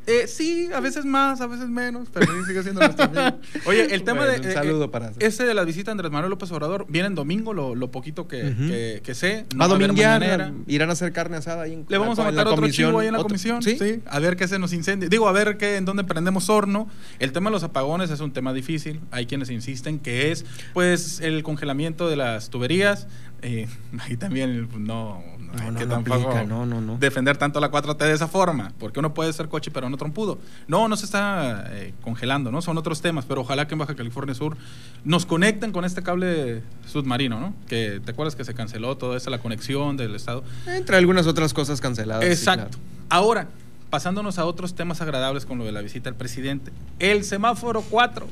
Eh, 0.04 0.26
sí, 0.26 0.68
a 0.74 0.80
veces 0.80 1.04
más, 1.04 1.40
a 1.40 1.46
veces 1.46 1.68
menos, 1.68 2.08
pero 2.12 2.26
sí 2.26 2.32
sigue 2.48 2.64
siendo 2.64 2.80
nuestro 2.80 3.04
amigo. 3.04 3.38
Oye, 3.66 3.94
el 3.94 4.02
tema 4.02 4.22
Bueno, 4.24 4.32
de. 4.32 4.40
un 4.40 4.46
eh, 4.46 4.52
saludo 4.52 4.84
eh, 4.86 4.88
para- 4.88 5.12
Ese 5.20 5.44
de 5.44 5.54
la 5.54 5.62
visita 5.62 5.90
de 5.90 5.92
Andrés 5.92 6.10
Manuel 6.10 6.30
López 6.30 6.50
Obrador 6.50 6.86
viene 6.88 7.06
en 7.06 7.14
domingo, 7.14 7.54
lo, 7.54 7.76
lo 7.76 7.92
poquito 7.92 8.26
que, 8.26 8.40
que, 8.40 9.00
que 9.04 9.14
sé. 9.14 9.46
Va 9.60 9.66
a 9.66 9.68
dominguear, 9.68 10.52
irán 10.66 10.90
a 10.90 10.92
hacer 10.94 11.12
carne 11.12 11.36
asada 11.36 11.62
ahí 11.62 11.74
en 11.74 11.86
Le 11.88 11.98
vamos 11.98 12.18
a 12.18 12.24
matar 12.24 12.48
otro 12.48 12.56
comisión. 12.62 12.88
chivo 12.90 12.98
ahí 12.98 13.06
en 13.06 13.12
la 13.12 13.20
Otro- 13.20 13.28
comisión. 13.28 13.62
¿Sí? 13.62 13.78
¿Sí? 13.78 14.00
A 14.06 14.18
ver 14.18 14.34
qué 14.36 14.48
se 14.48 14.58
nos 14.58 14.72
incendia. 14.72 15.08
Digo, 15.08 15.28
a 15.28 15.32
ver 15.32 15.56
qué, 15.56 15.76
en 15.76 15.84
dónde 15.84 16.02
prendemos 16.02 16.48
horno. 16.48 16.88
El 17.20 17.30
tema 17.30 17.50
de 17.50 17.52
los 17.52 17.62
apagones 17.62 18.10
es 18.10 18.18
un 18.18 18.32
tema 18.32 18.52
difícil. 18.52 18.98
Hay 19.12 19.26
quienes 19.26 19.50
insisten 19.50 20.00
que 20.00 20.32
es, 20.32 20.44
pues, 20.74 21.20
el 21.20 21.44
congelamiento 21.44 22.08
de 22.10 22.16
las 22.16 22.50
tuberías. 22.50 23.06
Eh, 23.42 23.68
ahí 24.00 24.16
también 24.16 24.68
no, 24.78 25.22
no, 25.52 25.70
No, 25.72 25.78
que 25.78 25.86
no 25.86 25.94
tampoco 25.94 26.28
aplica, 26.30 26.44
no, 26.44 26.66
no, 26.66 26.80
no. 26.80 26.96
defender 26.98 27.36
tanto 27.36 27.60
la 27.60 27.70
4T 27.70 27.98
de 27.98 28.12
esa 28.12 28.28
forma. 28.28 28.72
Porque 28.78 28.98
uno 28.98 29.14
puede 29.14 29.32
ser 29.32 29.48
coche, 29.48 29.70
pero 29.70 29.88
no 29.90 29.96
trompudo. 29.96 30.38
No, 30.68 30.88
no 30.88 30.96
se 30.96 31.04
está 31.04 31.66
eh, 31.70 31.94
congelando, 32.02 32.50
¿no? 32.50 32.62
Son 32.62 32.76
otros 32.78 33.00
temas. 33.00 33.24
Pero 33.26 33.42
ojalá 33.42 33.66
que 33.66 33.74
en 33.74 33.78
Baja 33.80 33.94
California 33.94 34.34
Sur 34.34 34.56
nos 35.04 35.26
conecten 35.26 35.72
con 35.72 35.84
este 35.84 36.02
cable 36.02 36.62
submarino, 36.86 37.40
¿no? 37.40 37.54
Que 37.68 38.00
te 38.04 38.10
acuerdas 38.12 38.36
que 38.36 38.44
se 38.44 38.54
canceló 38.54 38.96
toda 38.96 39.16
esa 39.16 39.30
la 39.30 39.38
conexión 39.38 39.96
del 39.96 40.14
Estado. 40.14 40.42
Entre 40.66 40.96
algunas 40.96 41.26
otras 41.26 41.52
cosas 41.54 41.80
canceladas. 41.80 42.24
sí, 42.24 42.30
Exacto. 42.30 42.78
claro. 42.78 42.92
Ahora, 43.08 43.48
pasándonos 43.90 44.38
a 44.38 44.46
otros 44.46 44.74
temas 44.74 45.02
agradables 45.02 45.44
con 45.44 45.58
lo 45.58 45.64
de 45.64 45.72
la 45.72 45.82
visita 45.82 46.08
al 46.08 46.16
presidente. 46.16 46.72
El 46.98 47.24
semáforo 47.24 47.82
4, 47.90 48.26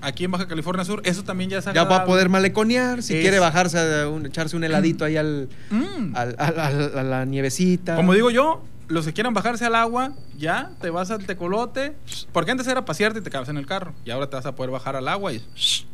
aquí 0.00 0.24
en 0.24 0.30
Baja 0.30 0.46
California 0.48 0.84
Sur, 0.84 1.00
eso 1.04 1.24
también 1.24 1.50
ya 1.50 1.58
es 1.58 1.64
Ya 1.72 1.84
va 1.84 1.96
a 1.96 2.04
poder 2.04 2.28
maleconear. 2.28 3.02
Si 3.02 3.14
Es- 3.14 3.20
quiere 3.22 3.38
bajarse, 3.38 3.78
a 4.02 4.08
un- 4.08 4.26
echarse 4.26 4.56
un 4.56 4.64
heladito 4.64 5.04
ahí 5.04 5.16
al, 5.16 5.48
Mm. 5.70 6.14
al- 6.16 6.36
al- 6.38 6.60
al- 6.60 6.98
a 6.98 7.02
la 7.02 7.24
nievecita. 7.24 7.96
Como 7.96 8.14
digo 8.14 8.30
yo, 8.30 8.62
los 8.88 9.06
que 9.06 9.12
quieran 9.14 9.32
bajarse 9.32 9.64
al 9.64 9.74
agua, 9.74 10.12
ya 10.36 10.70
te 10.80 10.90
vas 10.90 11.10
al 11.10 11.24
tecolote. 11.24 11.94
Porque 12.32 12.50
antes 12.50 12.66
era 12.66 12.84
pasearte 12.84 13.20
y 13.20 13.22
te 13.22 13.30
cabas 13.30 13.48
en 13.48 13.56
el 13.56 13.66
carro. 13.66 13.94
Y 14.04 14.10
ahora 14.10 14.28
te 14.28 14.36
vas 14.36 14.44
a 14.46 14.54
poder 14.54 14.70
bajar 14.70 14.94
al 14.96 15.08
agua 15.08 15.32
y 15.32 15.42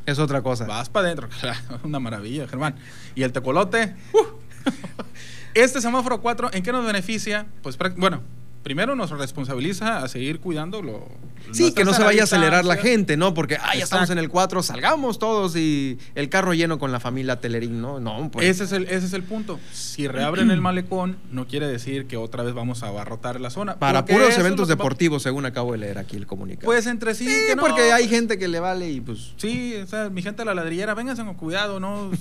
Es 0.06 0.18
otra 0.18 0.42
cosa. 0.42 0.64
vas 0.66 0.88
para 0.88 1.06
adentro. 1.06 1.28
Una 1.84 2.00
maravilla, 2.00 2.48
Germán. 2.48 2.74
Y 3.14 3.22
el 3.22 3.32
tecolote. 3.32 3.94
¡uh! 4.12 4.18
Este 5.54 5.80
semáforo 5.80 6.20
4, 6.20 6.50
¿en 6.52 6.62
qué 6.62 6.70
nos 6.72 6.84
beneficia? 6.86 7.46
Pues, 7.62 7.76
bueno, 7.96 8.22
primero 8.62 8.94
nos 8.94 9.10
responsabiliza 9.10 10.02
a 10.02 10.08
seguir 10.08 10.40
cuidando 10.40 10.82
lo. 10.82 11.06
Sí, 11.52 11.72
que 11.72 11.84
no 11.84 11.92
se 11.94 12.04
vaya 12.04 12.20
a 12.20 12.24
acelerar 12.24 12.64
la 12.64 12.76
gente, 12.76 13.16
¿no? 13.16 13.34
Porque, 13.34 13.56
ah, 13.56 13.74
ya 13.74 13.82
estamos 13.84 14.10
en 14.10 14.18
el 14.18 14.28
4, 14.28 14.62
salgamos 14.62 15.18
todos 15.18 15.56
y 15.56 15.98
el 16.14 16.28
carro 16.28 16.54
lleno 16.54 16.78
con 16.78 16.92
la 16.92 17.00
familia 17.00 17.40
Telerín, 17.40 17.80
¿no? 17.80 17.98
No, 17.98 18.30
pues. 18.30 18.46
Ese 18.46 18.64
es, 18.64 18.72
el, 18.72 18.84
ese 18.84 19.06
es 19.06 19.12
el 19.14 19.24
punto. 19.24 19.58
Si 19.72 20.06
reabren 20.06 20.50
el 20.50 20.60
malecón, 20.60 21.16
no 21.32 21.48
quiere 21.48 21.66
decir 21.66 22.06
que 22.06 22.16
otra 22.16 22.42
vez 22.44 22.54
vamos 22.54 22.82
a 22.82 22.88
abarrotar 22.88 23.40
la 23.40 23.50
zona. 23.50 23.78
para 23.78 24.04
puros 24.04 24.36
eventos 24.38 24.68
deportivos, 24.68 25.22
según 25.22 25.44
acabo 25.46 25.72
de 25.72 25.78
leer 25.78 25.98
aquí 25.98 26.16
el 26.16 26.26
comunicado. 26.26 26.66
Pues 26.66 26.86
entre 26.86 27.14
sí, 27.14 27.26
Sí, 27.26 27.34
que 27.48 27.56
no. 27.56 27.62
porque 27.62 27.92
hay 27.92 28.06
gente 28.06 28.38
que 28.38 28.46
le 28.46 28.60
vale 28.60 28.90
y 28.90 29.00
pues. 29.00 29.32
Sí, 29.36 29.74
o 29.82 29.86
sea, 29.86 30.08
mi 30.10 30.22
gente 30.22 30.42
de 30.42 30.46
la 30.46 30.54
ladrillera, 30.54 30.94
vénganse 30.94 31.24
con 31.24 31.34
cuidado, 31.34 31.80
¿no? 31.80 32.10
O 32.10 32.12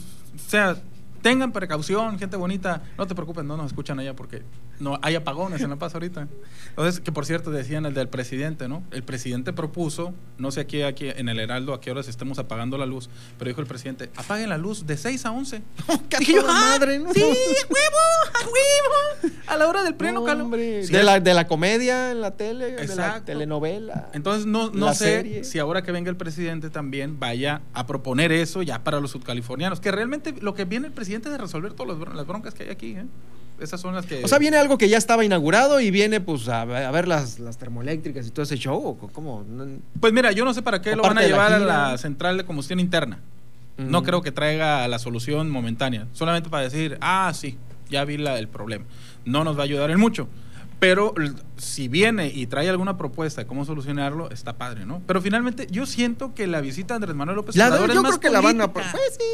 sea, 0.48 0.78
tengan 1.22 1.52
precaución, 1.52 2.18
gente 2.20 2.38
bonita. 2.38 2.82
No 2.98 3.08
te 3.08 3.16
preocupes, 3.16 3.44
no 3.44 3.58
nos 3.58 3.68
escuchan 3.68 4.00
allá 4.00 4.16
porque 4.16 4.44
no 4.80 4.98
hay 5.02 5.16
apagones 5.16 5.62
en 5.62 5.70
La 5.70 5.76
Paz 5.76 5.94
ahorita. 5.94 6.28
Entonces, 6.70 7.00
que 7.02 7.12
por 7.12 7.26
cierto 7.26 7.52
decían 7.52 7.86
el 7.86 7.94
del 7.94 8.08
presidente, 8.10 8.68
¿no? 8.68 8.84
El 8.92 9.04
presidente 9.04 9.54
propuso, 9.54 10.14
no 10.38 10.52
sé 10.52 10.62
aquí, 10.62 10.82
aquí 10.84 11.10
en 11.10 11.30
el 11.30 11.40
Heraldo 11.40 11.74
a 11.74 11.82
qué 11.82 11.92
horas 11.92 12.08
estemos 12.08 12.40
apagando 12.40 12.78
la 12.78 12.86
luz, 12.86 13.10
pero 13.38 13.50
dijo 13.50 13.62
el 13.62 13.68
presidente, 13.68 14.10
apaguen 14.16 14.50
la 14.50 14.58
luz 14.58 14.86
de 14.86 14.98
6 14.98 15.26
a 15.26 15.32
11. 15.32 15.62
¡Qué 16.10 16.16
a 16.16 16.20
Dije 16.20 16.34
yo, 16.34 16.42
"Ah, 16.48 16.78
madre, 16.78 17.00
¿no? 17.00 17.14
Sí, 17.14 17.22
a 17.22 17.26
huevo, 17.26 17.98
a 18.34 18.46
huevo. 18.46 19.36
A 19.48 19.58
la 19.58 19.68
hora 19.68 19.84
del 19.84 19.96
pleno 19.96 20.22
No. 20.26 20.56
Sí, 20.58 20.92
de, 20.92 21.04
la, 21.04 21.20
de 21.20 21.34
la 21.34 21.48
comedia 21.48 22.12
en 22.12 22.22
la 22.22 22.32
tele, 22.38 22.66
de 22.72 22.76
la 22.78 22.82
Exacto. 22.84 23.26
telenovela. 23.26 24.10
Entonces 24.14 24.46
no, 24.46 24.70
no 24.72 24.94
sé 24.94 25.06
serie. 25.06 25.44
si 25.44 25.60
ahora 25.60 25.82
que 25.82 25.92
venga 25.92 26.10
el 26.10 26.18
presidente 26.18 26.70
también 26.70 27.20
vaya 27.20 27.62
a 27.74 27.86
proponer 27.88 28.32
eso 28.32 28.62
ya 28.62 28.84
para 28.84 29.00
los 29.00 29.12
subcalifornianos, 29.12 29.80
que 29.80 29.92
realmente 29.92 30.34
lo 30.40 30.54
que 30.54 30.66
viene 30.66 30.88
el 30.88 30.94
presidente 30.94 31.09
es 31.13 31.24
de 31.24 31.38
resolver 31.38 31.74
todas 31.74 31.98
las, 31.98 32.08
bron- 32.08 32.13
las 32.16 32.28
broncas 32.28 32.54
que 32.54 32.63
hay 32.63 32.70
aquí. 32.70 32.92
¿eh? 32.92 33.06
Esas 33.60 33.82
son 33.82 33.94
las 33.94 34.06
que... 34.06 34.24
O 34.24 34.28
sea, 34.28 34.38
viene 34.39 34.56
algo 34.58 34.78
que 34.78 34.88
ya 34.88 34.98
estaba 34.98 35.25
inaugurado 35.25 35.82
y 35.82 35.92
viene 35.92 36.22
pues 36.22 36.48
a, 36.48 36.63
ver- 36.66 36.86
a 36.86 36.92
ver 36.92 37.08
las, 37.08 37.39
las 37.39 37.58
termoeléctricas 37.58 38.25
y 38.28 38.32
todo 38.32 38.44
ese 38.44 38.56
show. 38.58 38.78
¿o 38.82 38.98
¿Cómo? 39.12 39.46
Pues 40.00 40.13
mira, 40.13 40.32
yo 40.32 40.46
no 40.46 40.54
sé 40.54 40.62
para 40.62 40.82
qué 40.82 40.94
O 40.94 40.96
lo 40.98 41.04
van 41.04 41.18
a 41.18 41.22
la 41.22 41.28
llevar 41.28 41.54
a 41.54 41.60
la 41.60 41.98
central 41.98 42.38
de 42.38 42.46
combustión 42.46 42.80
interna. 42.80 43.20
No 43.78 44.01
Mm. 44.01 44.04
creo 44.06 44.22
que 44.22 44.32
traiga 44.32 44.86
la 44.89 45.00
solución 45.00 45.50
momentánea, 45.50 46.06
solamente 46.13 46.50
para 46.50 46.63
decir, 46.63 46.98
ah, 47.01 47.32
sí, 47.34 47.58
ya 47.89 48.04
vi 48.04 48.18
la, 48.18 48.38
el 48.38 48.48
problema. 48.50 48.84
No 49.25 49.44
nos 49.46 49.56
va 49.58 49.62
a 49.62 49.63
ayudar 49.63 49.89
en 49.92 50.00
mucho. 50.00 50.28
Pero 50.80 51.14
si 51.58 51.88
viene 51.90 52.28
y 52.34 52.48
trae 52.48 52.70
alguna 52.70 52.98
propuesta 52.98 53.42
de 53.42 53.48
cómo 53.48 53.66
solucionarlo, 53.66 54.30
está 54.32 54.58
padre, 54.58 54.86
¿no? 54.86 55.02
Pero 55.06 55.22
finalmente 55.22 55.68
yo 55.70 55.86
siento 55.86 56.34
que 56.34 56.48
la 56.48 56.62
visita 56.62 56.94
de 56.94 56.96
Andrés 56.98 57.16
Manuel 57.16 57.36
López 57.36 57.56
La- 57.58 57.68
Obrador 57.68 57.90
es 57.90 57.96
yo 57.96 58.02
más 58.02 58.12
creo 58.12 58.20
que 58.22 58.30
la 58.30 58.42
van 58.42 58.62
a. 58.62 58.72
Pues 58.72 58.86
sí. 59.12 59.26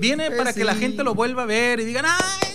Viene 0.00 0.26
pues 0.28 0.38
para 0.38 0.52
que 0.54 0.64
la 0.64 0.74
gente 0.74 1.04
lo 1.04 1.14
vuelva 1.14 1.42
a 1.42 1.46
ver 1.46 1.80
y 1.80 1.84
digan, 1.84 2.06
¡ay! 2.06 2.48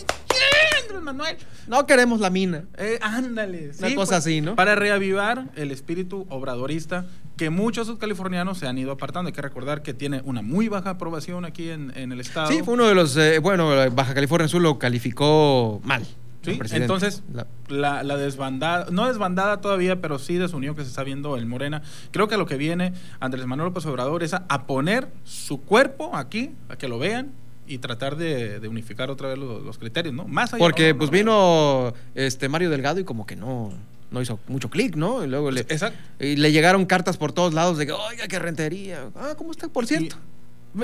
Andrés 0.81 1.01
Manuel. 1.03 1.37
No 1.67 1.85
queremos 1.85 2.19
la 2.19 2.29
mina. 2.31 2.63
Eh, 2.77 2.97
ándale. 3.01 3.71
Una 3.77 3.93
cosa 3.95 4.17
así, 4.17 4.41
¿no? 4.41 4.55
Para 4.55 4.73
reavivar 4.75 5.45
el 5.55 5.69
espíritu 5.71 6.25
obradorista 6.29 7.05
que 7.37 7.49
muchos 7.51 7.95
californianos 7.99 8.57
se 8.57 8.67
han 8.67 8.77
ido 8.79 8.91
apartando. 8.91 9.27
Hay 9.27 9.33
que 9.33 9.41
recordar 9.43 9.83
que 9.83 9.93
tiene 9.93 10.21
una 10.25 10.41
muy 10.41 10.67
baja 10.69 10.91
aprobación 10.91 11.45
aquí 11.45 11.69
en, 11.69 11.93
en 11.95 12.11
el 12.11 12.19
estado. 12.19 12.47
Sí, 12.47 12.61
fue 12.63 12.73
uno 12.73 12.87
de 12.87 12.95
los. 12.95 13.15
eh, 13.17 13.37
bueno, 13.39 13.69
Baja 13.91 14.13
California 14.15 14.47
Sur 14.47 14.61
lo 14.61 14.79
calificó 14.79 15.79
mal. 15.83 16.03
Sí, 16.41 16.57
entonces 16.71 17.21
La- 17.33 17.47
la, 17.67 18.03
la 18.03 18.15
desbandada, 18.15 18.87
no 18.91 19.07
desbandada 19.07 19.59
todavía, 19.59 19.99
pero 20.01 20.19
sí 20.19 20.35
desunión 20.37 20.73
que 20.75 20.83
se 20.83 20.87
está 20.89 21.03
viendo 21.03 21.35
el 21.35 21.45
Morena. 21.45 21.81
Creo 22.11 22.27
que 22.29 22.37
lo 22.37 22.45
que 22.45 22.55
viene 22.55 22.93
Andrés 23.19 23.45
Manuel 23.45 23.67
López 23.69 23.85
Obrador 23.85 24.23
es 24.23 24.33
a, 24.33 24.45
a 24.47 24.65
poner 24.65 25.09
su 25.25 25.59
cuerpo 25.61 26.15
aquí, 26.15 26.51
a 26.69 26.77
que 26.77 26.87
lo 26.87 26.97
vean 26.97 27.31
y 27.67 27.79
tratar 27.79 28.15
de, 28.15 28.59
de 28.59 28.67
unificar 28.67 29.09
otra 29.11 29.27
vez 29.29 29.37
los, 29.37 29.61
los 29.63 29.77
criterios, 29.77 30.13
¿no? 30.15 30.27
Más 30.27 30.53
allá- 30.53 30.59
porque 30.63 30.93
no, 30.93 30.97
pues 30.99 31.09
no, 31.11 31.17
vino 31.17 31.93
este 32.15 32.47
Mario 32.49 32.69
Delgado 32.69 32.99
y 32.99 33.03
como 33.03 33.25
que 33.27 33.35
no, 33.35 33.71
no 34.09 34.21
hizo 34.21 34.39
mucho 34.47 34.69
clic, 34.69 34.95
¿no? 34.95 35.23
Y 35.23 35.27
luego 35.27 35.51
le, 35.51 35.61
Exacto. 35.61 35.99
y 36.19 36.37
le 36.37 36.51
llegaron 36.53 36.85
cartas 36.85 37.17
por 37.17 37.31
todos 37.33 37.53
lados 37.53 37.77
de 37.77 37.85
que, 37.85 37.91
oiga, 37.91 38.27
qué 38.29 38.39
rentería. 38.39 39.09
Ah, 39.15 39.33
¿cómo 39.37 39.51
está? 39.51 39.67
Por 39.67 39.85
cierto. 39.85 40.15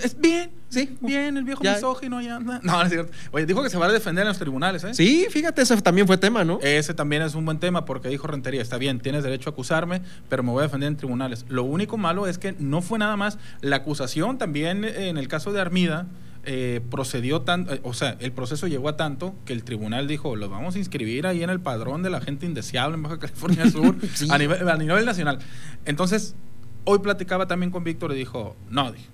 Es 0.04 0.20
bien, 0.20 0.52
Sí. 0.70 0.98
bien, 1.02 1.38
el 1.38 1.44
viejo 1.44 1.64
Ya. 1.64 1.76
misógino 1.76 2.22
ya 2.22 2.36
anda. 2.38 2.60
No, 2.64 2.74
no 2.74 2.82
es 2.84 2.90
cierto. 2.90 3.12
Oye, 3.32 3.46
dijo 3.46 3.64
que 3.64 3.70
se 3.70 3.78
va 3.78 3.86
a 3.88 3.92
defender 3.92 4.24
en 4.24 4.28
los 4.30 4.40
tribunales, 4.40 4.84
¿eh? 4.84 4.94
Sí, 4.94 5.26
fíjate, 5.30 5.62
ese 5.62 5.80
también 5.82 6.08
fue 6.08 6.18
tema, 6.18 6.44
¿no? 6.44 6.60
Ese 6.62 6.94
también 6.94 7.22
es 7.22 7.36
un 7.36 7.46
buen 7.46 7.60
tema 7.60 7.86
porque 7.86 8.10
dijo 8.10 8.28
Rentería, 8.28 8.62
está 8.62 8.78
bien, 8.78 9.00
tienes 9.00 9.24
derecho 9.24 9.50
a 9.50 9.54
acusarme, 9.54 10.02
pero 10.30 10.44
me 10.44 10.52
voy 10.52 10.60
a 10.60 10.64
defender 10.64 10.88
en 10.88 10.98
tribunales. 10.98 11.46
Lo 11.50 11.64
único 11.64 11.98
malo 11.98 12.28
es 12.28 12.38
que 12.38 12.56
no 12.60 12.82
fue 12.82 13.00
nada 13.00 13.16
más 13.18 13.38
la 13.62 13.78
acusación, 13.78 14.38
también 14.38 14.84
eh, 14.84 15.10
en 15.10 15.18
el 15.18 15.28
caso 15.28 15.54
de 15.54 15.62
Armida, 15.62 16.08
eh, 16.48 16.80
procedió 16.92 17.42
tan, 17.42 17.68
eh, 17.72 17.80
o 17.82 17.94
sea, 17.96 18.18
el 18.20 18.32
proceso 18.32 18.68
llegó 18.68 18.88
a 18.90 18.98
tanto 18.98 19.34
que 19.46 19.54
el 19.54 19.64
tribunal 19.64 20.08
dijo, 20.08 20.36
lo 20.36 20.48
vamos 20.48 20.76
a 20.76 20.78
inscribir 20.78 21.26
ahí 21.26 21.42
en 21.42 21.50
el 21.50 21.60
padrón 21.60 22.04
de 22.04 22.12
la 22.12 22.22
gente 22.22 22.46
indeseable 22.46 22.96
en 22.98 23.02
Baja 23.04 23.18
California 23.18 23.68
Sur 23.72 23.96
Sí. 24.14 24.28
a, 24.30 24.38
nivel, 24.38 24.70
a 24.70 24.78
nivel 24.78 25.06
nacional. 25.06 25.40
Entonces, 25.86 26.36
hoy 26.84 27.00
platicaba 27.00 27.48
también 27.48 27.72
con 27.72 27.84
Víctor 27.84 28.12
y 28.12 28.16
dijo, 28.16 28.56
no, 28.70 28.92
dijo, 28.92 29.06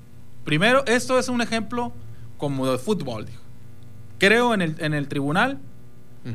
primero, 0.44 0.86
esto 0.86 1.18
es 1.20 1.30
un 1.30 1.42
ejemplo 1.42 1.92
como 2.38 2.70
de 2.72 2.78
fútbol, 2.78 3.26
dijo. 3.26 3.42
Creo 4.20 4.54
en 4.54 4.62
el, 4.62 4.76
en 4.80 4.94
el 4.94 5.08
tribunal, 5.08 5.60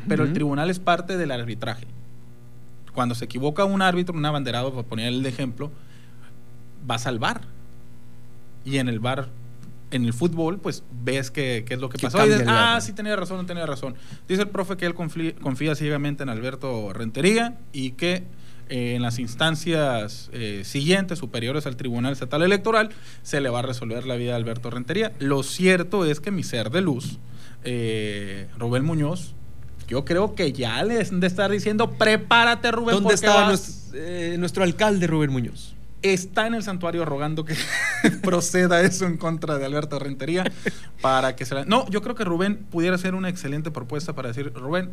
pero 0.08 0.24
el 0.24 0.32
tribunal 0.32 0.68
es 0.70 0.78
parte 0.80 1.16
del 1.16 1.30
arbitraje. 1.30 1.86
Cuando 2.92 3.14
se 3.14 3.26
equivoca 3.26 3.64
un 3.64 3.82
árbitro, 3.82 4.16
un 4.16 4.24
abanderado, 4.24 4.72
por 4.72 4.84
poner 4.84 5.08
el 5.08 5.24
ejemplo, 5.26 5.70
vas 6.84 7.06
al 7.06 7.18
bar. 7.18 7.42
Y 8.64 8.78
en 8.78 8.88
el 8.88 8.98
bar, 8.98 9.28
en 9.92 10.04
el 10.04 10.12
fútbol, 10.12 10.58
pues 10.58 10.82
ves 11.04 11.30
qué 11.30 11.64
qué 11.66 11.74
es 11.74 11.80
lo 11.80 11.88
que 11.88 11.98
Que 11.98 12.06
pasó. 12.06 12.18
Y 12.26 12.30
dices, 12.30 12.46
ah, 12.48 12.80
sí 12.80 12.92
tenía 12.92 13.14
razón, 13.14 13.36
no 13.36 13.46
tenía 13.46 13.66
razón. 13.66 13.94
Dice 14.26 14.42
el 14.42 14.48
profe 14.48 14.76
que 14.76 14.86
él 14.86 14.94
confli- 14.94 15.38
confía 15.38 15.74
ciegamente 15.76 16.24
en 16.24 16.28
Alberto 16.30 16.92
Rentería 16.92 17.58
y 17.72 17.92
que 17.92 18.24
eh, 18.68 18.94
en 18.96 19.02
las 19.02 19.18
instancias 19.18 20.30
eh, 20.32 20.62
siguientes, 20.64 21.18
superiores 21.18 21.66
al 21.66 21.76
Tribunal 21.76 22.12
Estatal 22.12 22.42
Electoral, 22.42 22.90
se 23.22 23.40
le 23.40 23.48
va 23.50 23.60
a 23.60 23.62
resolver 23.62 24.06
la 24.06 24.16
vida 24.16 24.32
a 24.32 24.36
Alberto 24.36 24.70
Rentería. 24.70 25.12
Lo 25.18 25.42
cierto 25.42 26.04
es 26.04 26.20
que 26.20 26.30
mi 26.30 26.42
ser 26.42 26.70
de 26.70 26.80
luz, 26.80 27.18
eh, 27.64 28.48
Rubén 28.58 28.84
Muñoz, 28.84 29.34
yo 29.88 30.04
creo 30.04 30.34
que 30.34 30.52
ya 30.52 30.82
le 30.84 31.00
han 31.00 31.20
de 31.20 31.26
estar 31.26 31.50
diciendo, 31.50 31.92
prepárate 31.92 32.70
Rubén, 32.72 32.96
¿Dónde 32.96 33.14
estaba 33.14 33.42
vas- 33.42 33.48
nuestro, 33.48 34.00
eh, 34.00 34.36
nuestro 34.38 34.62
alcalde 34.64 35.06
Rubén 35.06 35.30
Muñoz? 35.30 35.72
está 36.02 36.46
en 36.46 36.54
el 36.54 36.62
santuario 36.62 37.04
rogando 37.04 37.44
que 37.44 37.56
proceda 38.22 38.80
eso 38.82 39.06
en 39.06 39.16
contra 39.16 39.58
de 39.58 39.64
Alberto 39.64 39.98
Rentería 39.98 40.44
para 41.00 41.34
que 41.34 41.44
se 41.44 41.54
la... 41.56 41.64
No, 41.64 41.88
yo 41.90 42.00
creo 42.00 42.14
que 42.14 42.22
Rubén 42.24 42.58
pudiera 42.70 42.96
ser 42.96 43.16
una 43.16 43.28
excelente 43.28 43.72
propuesta 43.72 44.12
para 44.14 44.28
decir, 44.28 44.52
Rubén, 44.54 44.92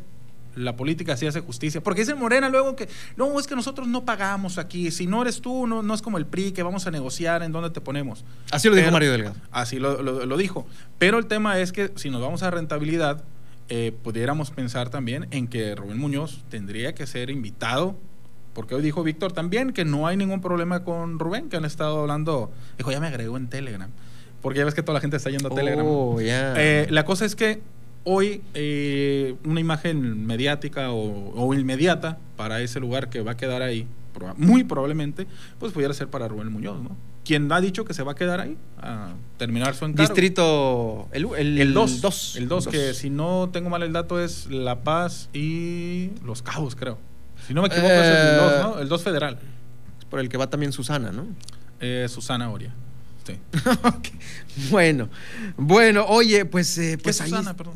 la 0.56 0.76
política 0.76 1.18
sí 1.18 1.26
hace 1.28 1.40
justicia. 1.42 1.82
Porque 1.82 2.02
dice 2.02 2.16
Morena 2.16 2.50
luego 2.50 2.76
que, 2.76 2.88
no, 3.18 3.40
es 3.40 3.48
que 3.48 3.56
nosotros 3.56 3.88
no 3.88 4.06
pagamos 4.06 4.58
aquí. 4.58 4.92
Si 4.92 5.08
no 5.08 5.22
eres 5.22 5.42
tú, 5.42 5.68
no, 5.68 5.82
no 5.84 5.94
es 5.94 6.02
como 6.02 6.18
el 6.18 6.26
PRI 6.26 6.52
que 6.52 6.64
vamos 6.64 6.88
a 6.88 6.92
negociar 6.92 7.44
en 7.44 7.52
dónde 7.52 7.70
te 7.70 7.82
ponemos. 7.82 8.24
Así 8.52 8.70
lo 8.70 8.76
dijo 8.76 8.92
Mario 8.92 9.12
Delgado. 9.12 9.36
Así 9.52 9.80
lo, 9.80 10.02
lo- 10.02 10.26
lo 10.26 10.38
dijo. 10.38 10.66
Pero 10.98 11.18
el 11.18 11.26
tema 11.28 11.60
es 11.60 11.72
que 11.72 11.92
si 11.96 12.10
nos 12.10 12.22
vamos 12.22 12.44
a 12.44 12.52
rentabilidad, 12.52 13.24
eh, 13.70 13.94
pudiéramos 14.04 14.52
pensar 14.52 14.90
también 14.90 15.28
en 15.32 15.48
que 15.48 15.74
Rubén 15.76 15.98
Muñoz 15.98 16.44
tendría 16.50 16.94
que 16.94 17.08
ser 17.08 17.30
invitado, 17.30 17.96
porque 18.54 18.76
hoy 18.76 18.82
dijo 18.82 19.04
Víctor 19.04 19.32
también 19.32 19.72
que 19.74 19.86
no 19.86 20.06
hay 20.06 20.18
ningún 20.18 20.42
problema 20.42 20.84
con 20.84 21.18
Rubén, 21.18 21.50
que 21.50 21.58
han 21.58 21.66
estado 21.66 22.02
hablando, 22.02 22.52
dijo, 22.78 22.92
ya 22.92 23.00
me 23.00 23.08
agregó 23.08 23.38
en 23.38 23.48
Telegram, 23.48 23.90
porque 24.42 24.60
ya 24.60 24.66
ves 24.66 24.74
que 24.76 24.84
toda 24.84 24.96
la 24.96 25.00
gente 25.02 25.18
está 25.18 25.30
yendo 25.30 25.48
a 25.48 25.56
Telegram. 25.56 25.86
Oh, 25.88 26.20
ya. 26.22 26.54
Eh, 26.58 26.88
la 26.92 27.06
cosa 27.06 27.26
es 27.26 27.36
que 27.36 27.62
hoy 28.04 28.42
eh, 28.54 29.36
una 29.46 29.60
imagen 29.60 30.26
mediática 30.26 30.92
o, 30.92 31.34
o 31.36 31.54
inmediata 31.54 32.18
para 32.36 32.62
ese 32.62 32.80
lugar 32.80 33.10
que 33.10 33.22
va 33.22 33.32
a 33.34 33.38
quedar 33.38 33.62
ahí, 33.62 33.88
muy 34.38 34.64
probablemente, 34.64 35.28
pues 35.60 35.72
pudiera 35.74 35.94
ser 35.94 36.08
para 36.08 36.28
Rubén 36.28 36.52
Muñoz, 36.52 36.82
¿no? 36.82 36.96
Quien 37.26 37.50
ha 37.54 37.62
dicho 37.62 37.86
que 37.86 37.94
se 37.94 38.04
va 38.04 38.12
a 38.12 38.16
quedar 38.16 38.42
ahí 38.42 38.58
a 38.82 39.14
terminar 39.38 39.76
su 39.76 39.86
encargo. 39.86 40.02
Distrito. 40.14 41.08
El, 41.14 41.26
el, 41.38 41.58
El 41.58 41.74
2. 41.74 42.02
dos. 42.02 42.36
El 42.36 42.50
2, 42.50 42.68
que 42.68 42.94
si 42.94 43.10
no 43.10 43.50
tengo 43.54 43.70
mal 43.70 43.82
el 43.82 43.94
dato 43.94 44.22
es 44.22 44.48
La 44.48 44.84
Paz 44.84 45.30
y 45.34 46.10
Los 46.26 46.42
Cabos, 46.42 46.76
creo. 46.76 46.98
Si 47.48 47.54
no 47.54 47.62
me 47.62 47.70
equivoco 47.70 47.92
es 47.94 48.08
el 48.08 48.28
Eh, 48.28 48.38
2, 48.38 48.62
¿no? 48.76 48.80
El 48.80 48.90
2 48.90 49.04
federal. 49.04 49.40
Por 50.10 50.20
el 50.20 50.28
que 50.28 50.36
va 50.38 50.50
también 50.50 50.74
Susana, 50.74 51.12
¿no? 51.14 51.26
Eh, 51.80 52.08
Susana 52.10 52.50
Oria. 52.52 52.74
Sí. 53.26 53.38
Ok. 53.84 54.08
Bueno, 54.70 55.10
bueno, 55.56 56.06
oye, 56.08 56.44
pues, 56.46 56.78
eh, 56.78 56.96
¿Qué 56.98 57.04
pues 57.04 57.16
es 57.16 57.22
ahí. 57.22 57.30
Susana, 57.30 57.56
perdón? 57.56 57.76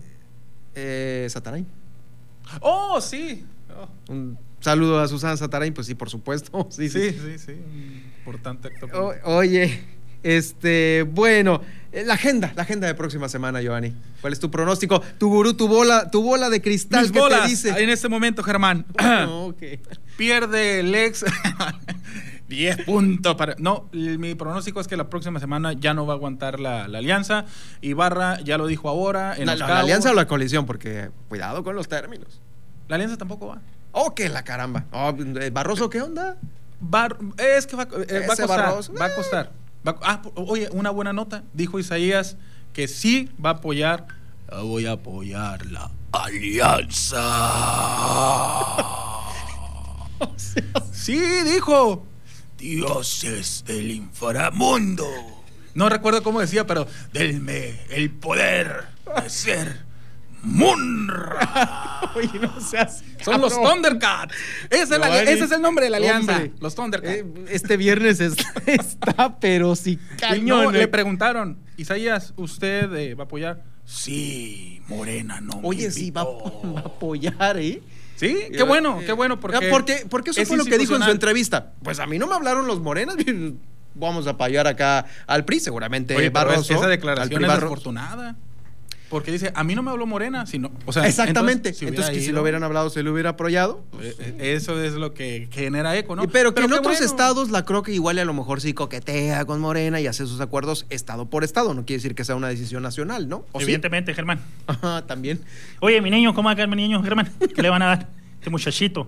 Eh, 0.80 1.28
Sataray. 1.30 1.66
¡Oh, 2.62 3.02
sí! 3.02 3.44
Oh, 3.76 4.12
Un 4.14 4.38
saludo 4.60 5.00
a 5.00 5.08
Susana 5.08 5.36
Sataray, 5.36 5.72
pues 5.72 5.88
sí, 5.88 5.96
por 5.96 6.08
supuesto. 6.10 6.68
Sí, 6.72 6.88
sí, 6.88 7.10
sí. 7.12 7.18
sí, 7.20 7.40
sí. 7.40 7.52
un 7.54 8.04
Importante 8.20 8.68
acto. 8.68 8.88
Oye, 9.24 9.82
este, 10.22 11.02
bueno, 11.04 11.62
eh, 11.92 12.04
la 12.06 12.14
agenda, 12.14 12.54
la 12.56 12.62
agenda 12.62 12.86
de 12.86 12.94
próxima 12.94 13.28
semana, 13.28 13.60
Giovanni. 13.62 13.94
¿Cuál 14.22 14.34
es 14.34 14.40
tu 14.40 14.52
pronóstico? 14.52 15.02
Tu 15.18 15.28
gurú, 15.28 15.56
tu 15.56 15.68
bola, 15.68 16.12
tu 16.12 16.22
bola 16.22 16.50
de 16.52 16.62
cristal, 16.62 17.04
Mis 17.04 17.12
¿qué 17.12 17.20
bolas 17.20 17.42
te 17.44 17.48
dice? 17.50 17.70
en 17.70 17.90
este 17.90 18.08
momento, 18.08 18.44
Germán. 18.44 18.86
Bueno. 18.94 19.56
Pierde 20.16 20.82
el 20.82 20.94
ex 20.94 21.24
10 22.48 22.86
puntos 22.86 23.36
para... 23.36 23.56
No, 23.58 23.90
mi 23.92 24.36
pronóstico 24.36 24.80
es 24.80 24.88
que 24.88 24.96
la 24.98 25.10
próxima 25.10 25.40
semana 25.40 25.74
ya 25.74 25.94
no 25.94 26.06
va 26.06 26.14
a 26.14 26.16
aguantar 26.18 26.60
la, 26.60 26.88
la 26.88 27.00
alianza. 27.00 27.46
Ibarra 27.82 28.40
ya 28.42 28.58
lo 28.58 28.68
dijo 28.68 28.88
ahora. 28.90 29.36
En 29.36 29.48
La, 29.48 29.56
Los 29.56 29.70
alianza 29.70 30.12
o 30.12 30.14
la 30.14 30.28
coalición, 30.28 30.66
porque 30.66 31.12
cuidado 31.28 31.64
con 31.64 31.76
los 31.76 31.88
términos. 31.90 32.40
La 32.88 32.96
alianza 32.96 33.18
tampoco 33.18 33.48
va. 33.48 33.62
Oh, 33.92 34.16
que 34.16 34.30
la 34.30 34.44
caramba. 34.44 34.86
Oh, 34.92 35.14
eh, 35.42 35.50
Barroso, 35.50 35.90
¿qué 35.90 36.02
onda? 36.02 36.38
Bar- 36.80 37.18
es 37.38 37.68
que 37.68 37.76
va, 37.76 37.84
eh, 37.84 37.88
va 37.88 37.98
a 38.00 38.04
Ese 38.06 38.28
costar. 38.44 38.48
Barroso, 38.48 38.94
Va 38.94 39.06
a 39.06 39.10
eh. 39.10 39.16
costar. 39.16 39.52
Va 39.88 39.96
ah, 40.04 40.22
oye, 40.36 40.70
una 40.72 40.90
buena 40.90 41.12
nota. 41.14 41.44
Dijo 41.54 41.80
Isaías 41.80 42.38
que 42.74 42.88
sí 42.88 43.30
va 43.44 43.50
a 43.50 43.54
apoyar. 43.54 44.08
"Ah, 44.50 44.62
Voy 44.62 44.86
a 44.86 44.94
apoyar 44.94 45.66
la 45.66 45.92
alianza. 46.12 47.18
sí, 50.92 51.20
dijo. 51.44 52.06
Dioses 52.58 53.64
del 53.68 53.92
inframundo. 53.92 55.08
No 55.74 55.90
recuerdo 55.90 56.24
cómo 56.24 56.40
decía, 56.42 56.66
pero 56.66 56.88
denme 57.14 57.80
el 57.92 58.10
poder 58.12 58.86
de 59.24 59.30
ser 59.30 59.86
Munra. 60.44 62.12
Oye, 62.16 62.40
no 62.40 62.60
seas. 62.62 63.04
Son 63.22 63.42
los. 63.42 63.54
Thundercats. 63.54 64.34
Ese 64.70 64.84
es, 64.84 64.90
la- 64.90 65.22
ese 65.24 65.44
es 65.46 65.52
el 65.52 65.62
nombre 65.62 65.86
de 65.86 65.92
la 65.92 65.98
alianza. 65.98 66.34
hombre. 66.38 66.54
Los 66.60 66.76
Thundercats. 66.76 67.16
Eh, 67.18 67.26
este 67.50 67.78
viernes 67.78 68.20
es- 68.20 68.36
está, 68.66 69.40
pero 69.40 69.74
Y 69.86 69.98
cañón. 70.18 70.64
no, 70.66 70.70
eh. 70.72 70.80
le 70.80 70.88
preguntaron, 70.88 71.60
Isaías, 71.78 72.34
¿usted 72.38 72.94
eh, 72.96 73.16
va 73.16 73.24
a 73.24 73.26
apoyar? 73.26 73.64
Sí, 73.86 74.82
Morena 74.88 75.42
no. 75.42 75.62
me 75.62 75.68
Oye, 75.68 75.92
sí, 75.92 76.12
va, 76.12 76.22
a- 76.22 76.26
invitó". 76.26 76.74
va 76.74 76.80
a 76.82 76.84
apoyar, 76.86 77.58
¿eh? 77.58 77.82
Sí, 78.18 78.50
qué 78.52 78.64
bueno, 78.64 79.00
qué 79.06 79.14
bueno, 79.14 79.40
porque. 79.40 79.58
Ah, 79.58 79.70
porque, 79.70 80.06
porque 80.10 80.32
eso 80.32 80.42
es 80.42 80.48
fue 80.48 80.58
lo 80.58 80.66
que 80.66 80.78
dijo 80.78 80.96
en 80.96 81.04
su 81.04 81.12
entrevista. 81.12 81.74
Pues 81.84 82.00
a 82.00 82.08
mí 82.08 82.18
no 82.18 82.28
me 82.28 82.36
hablaron 82.36 82.68
los 82.68 82.80
morenas. 82.82 83.16
Vamos 84.00 84.28
a 84.28 84.32
apoyar 84.32 84.68
acá 84.68 85.06
al 85.26 85.44
PRI, 85.44 85.60
seguramente 85.60 86.16
Oye, 86.16 86.30
Barroso. 86.30 86.74
esa 86.74 86.88
declaración 86.88 87.44
es 87.44 87.50
desafortunada. 87.50 88.36
Porque 89.10 89.32
dice, 89.32 89.52
a 89.56 89.64
mí 89.64 89.74
no 89.74 89.84
me 89.84 89.92
habló 89.92 90.06
Morena, 90.06 90.46
sino. 90.46 90.70
O 90.86 90.92
sea, 90.92 91.08
Exactamente. 91.08 91.74
si 91.74 91.88
Entonces, 91.88 92.26
si 92.26 92.32
lo 92.34 92.42
hubieran 92.42 92.64
hablado, 92.64 92.90
se 92.90 93.04
lo 93.04 93.14
hubiera 93.14 93.32
apoyado. 93.32 93.82
eh, 94.02 94.14
eh, 94.20 94.54
Eso 94.56 94.82
es 94.84 94.94
lo 94.96 95.14
que 95.14 95.48
genera 95.50 95.96
eco, 95.98 96.16
¿no? 96.18 96.26
Y 96.26 96.28
pero 96.28 96.54
que 96.54 96.62
en 96.64 96.74
otros 96.74 96.98
bueno. 96.98 97.06
estados 97.06 97.50
la 97.50 97.64
creo 97.64 97.84
que 97.84 97.94
igual 97.94 98.20
a 98.20 98.26
lo 98.26 98.34
mejor 98.34 98.60
sí 98.60 98.74
coquetea 98.74 99.46
con 99.46 99.62
Morena 99.62 100.02
y 100.02 100.08
hace 100.08 100.26
sus 100.26 100.42
acuerdos 100.42 100.86
estado 100.90 101.30
por 101.30 101.46
estado. 101.46 101.74
No 101.74 101.86
quiere 101.86 102.00
decir 102.00 102.16
que 102.16 102.26
sea 102.26 102.36
una 102.36 102.50
decisión 102.50 102.84
nacional, 102.84 103.30
¿no? 103.30 103.46
¿O 103.54 103.60
sí? 103.60 103.64
Evidentemente, 103.64 104.14
Germán. 104.14 104.42
Ajá, 104.68 105.06
también. 105.08 105.40
Oye, 105.80 106.02
mi 106.02 106.10
niño, 106.10 106.34
¿cómo 106.34 106.48
va 106.48 106.54
a 106.54 106.56
quedar 106.56 106.68
mi 106.70 106.76
niño, 106.76 107.02
Germán? 107.02 107.32
¿Qué 107.56 107.62
le 107.62 107.70
van 107.70 107.82
a 107.84 107.86
dar? 107.88 108.10
Este 108.40 108.50
muchachito. 108.50 109.08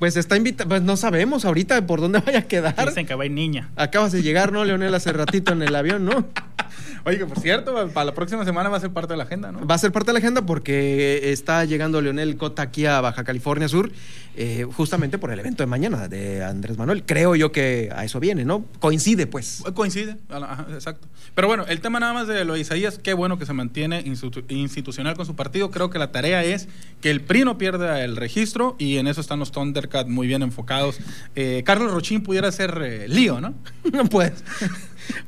Pues 0.00 0.16
está 0.16 0.36
invitado, 0.36 0.68
pues 0.68 0.82
no 0.82 0.96
sabemos 0.96 1.44
ahorita 1.44 1.84
por 1.86 2.00
dónde 2.00 2.20
vaya 2.20 2.38
a 2.40 2.42
quedar. 2.42 2.88
Dicen 2.88 3.04
que 3.06 3.14
va 3.16 3.24
a 3.24 3.26
ir 3.26 3.32
niña. 3.32 3.70
Acabas 3.74 4.12
de 4.12 4.22
llegar, 4.22 4.52
¿no, 4.52 4.64
Leonel? 4.64 4.94
Hace 4.94 5.12
ratito 5.12 5.52
en 5.52 5.62
el 5.62 5.74
avión, 5.74 6.04
¿no? 6.04 6.24
Oye, 7.08 7.24
por 7.24 7.40
cierto, 7.40 7.88
para 7.94 8.04
la 8.04 8.14
próxima 8.14 8.44
semana 8.44 8.68
va 8.68 8.76
a 8.76 8.80
ser 8.80 8.90
parte 8.90 9.14
de 9.14 9.16
la 9.16 9.24
agenda, 9.24 9.50
¿no? 9.50 9.66
Va 9.66 9.74
a 9.76 9.78
ser 9.78 9.92
parte 9.92 10.08
de 10.08 10.12
la 10.12 10.18
agenda 10.18 10.44
porque 10.44 11.32
está 11.32 11.64
llegando 11.64 12.00
Leonel 12.02 12.36
Cota 12.36 12.60
aquí 12.62 12.84
a 12.84 13.00
Baja 13.00 13.24
California 13.24 13.66
Sur, 13.66 13.90
eh, 14.36 14.66
justamente 14.76 15.16
por 15.18 15.30
el 15.32 15.38
evento 15.40 15.62
de 15.62 15.66
mañana 15.68 16.06
de 16.08 16.44
Andrés 16.44 16.76
Manuel. 16.76 17.04
Creo 17.04 17.34
yo 17.34 17.50
que 17.50 17.88
a 17.94 18.04
eso 18.04 18.20
viene, 18.20 18.44
¿no? 18.44 18.64
Coincide, 18.78 19.26
pues. 19.26 19.62
Coincide, 19.74 20.16
ajá, 20.28 20.66
exacto. 20.72 21.08
Pero 21.34 21.48
bueno, 21.48 21.64
el 21.66 21.80
tema 21.80 21.98
nada 21.98 22.12
más 22.12 22.28
de 22.28 22.44
lo 22.44 22.54
de 22.54 22.60
Isaías, 22.60 22.98
qué 23.02 23.14
bueno 23.14 23.38
que 23.38 23.46
se 23.46 23.52
mantiene 23.54 24.04
institu- 24.04 24.44
institucional 24.48 25.16
con 25.16 25.24
su 25.24 25.34
partido. 25.34 25.70
Creo 25.70 25.88
que 25.90 25.98
la 25.98 26.12
tarea 26.12 26.44
es 26.44 26.68
que 27.00 27.10
el 27.10 27.20
PRI 27.22 27.44
no 27.44 27.56
pierda 27.58 28.04
el 28.04 28.16
registro 28.16 28.76
y 28.78 28.98
en 28.98 29.06
eso 29.06 29.20
están 29.20 29.38
los 29.38 29.50
Thundercats 29.50 30.10
muy 30.10 30.26
bien 30.26 30.42
enfocados. 30.42 30.98
Eh, 31.36 31.62
Carlos 31.64 31.90
Rochín 31.92 32.22
pudiera 32.22 32.52
ser 32.52 32.78
eh, 32.82 33.08
lío, 33.08 33.40
¿no? 33.40 33.54
pues, 34.10 34.32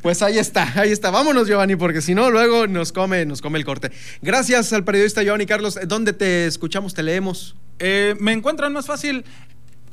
pues 0.03 0.23
ahí 0.23 0.39
está, 0.39 0.73
ahí 0.81 0.91
está. 0.91 1.11
Vámonos, 1.11 1.49
Giovanni, 1.49 1.77
porque 1.77 2.01
si 2.01 2.15
no, 2.15 2.31
luego 2.31 2.67
nos 2.67 2.93
come, 2.93 3.25
nos 3.27 3.41
come 3.41 3.59
el 3.59 3.65
corte. 3.65 3.91
Gracias 4.23 4.73
al 4.73 4.85
periodista 4.85 5.23
Giovanni 5.23 5.47
Carlos. 5.47 5.79
¿Dónde 5.87 6.13
te 6.13 6.47
escuchamos, 6.47 6.95
te 6.95 7.03
leemos? 7.03 7.57
Eh, 7.79 8.15
me 8.21 8.33
encuentran 8.33 8.73
más 8.73 8.87
fácil 8.87 9.25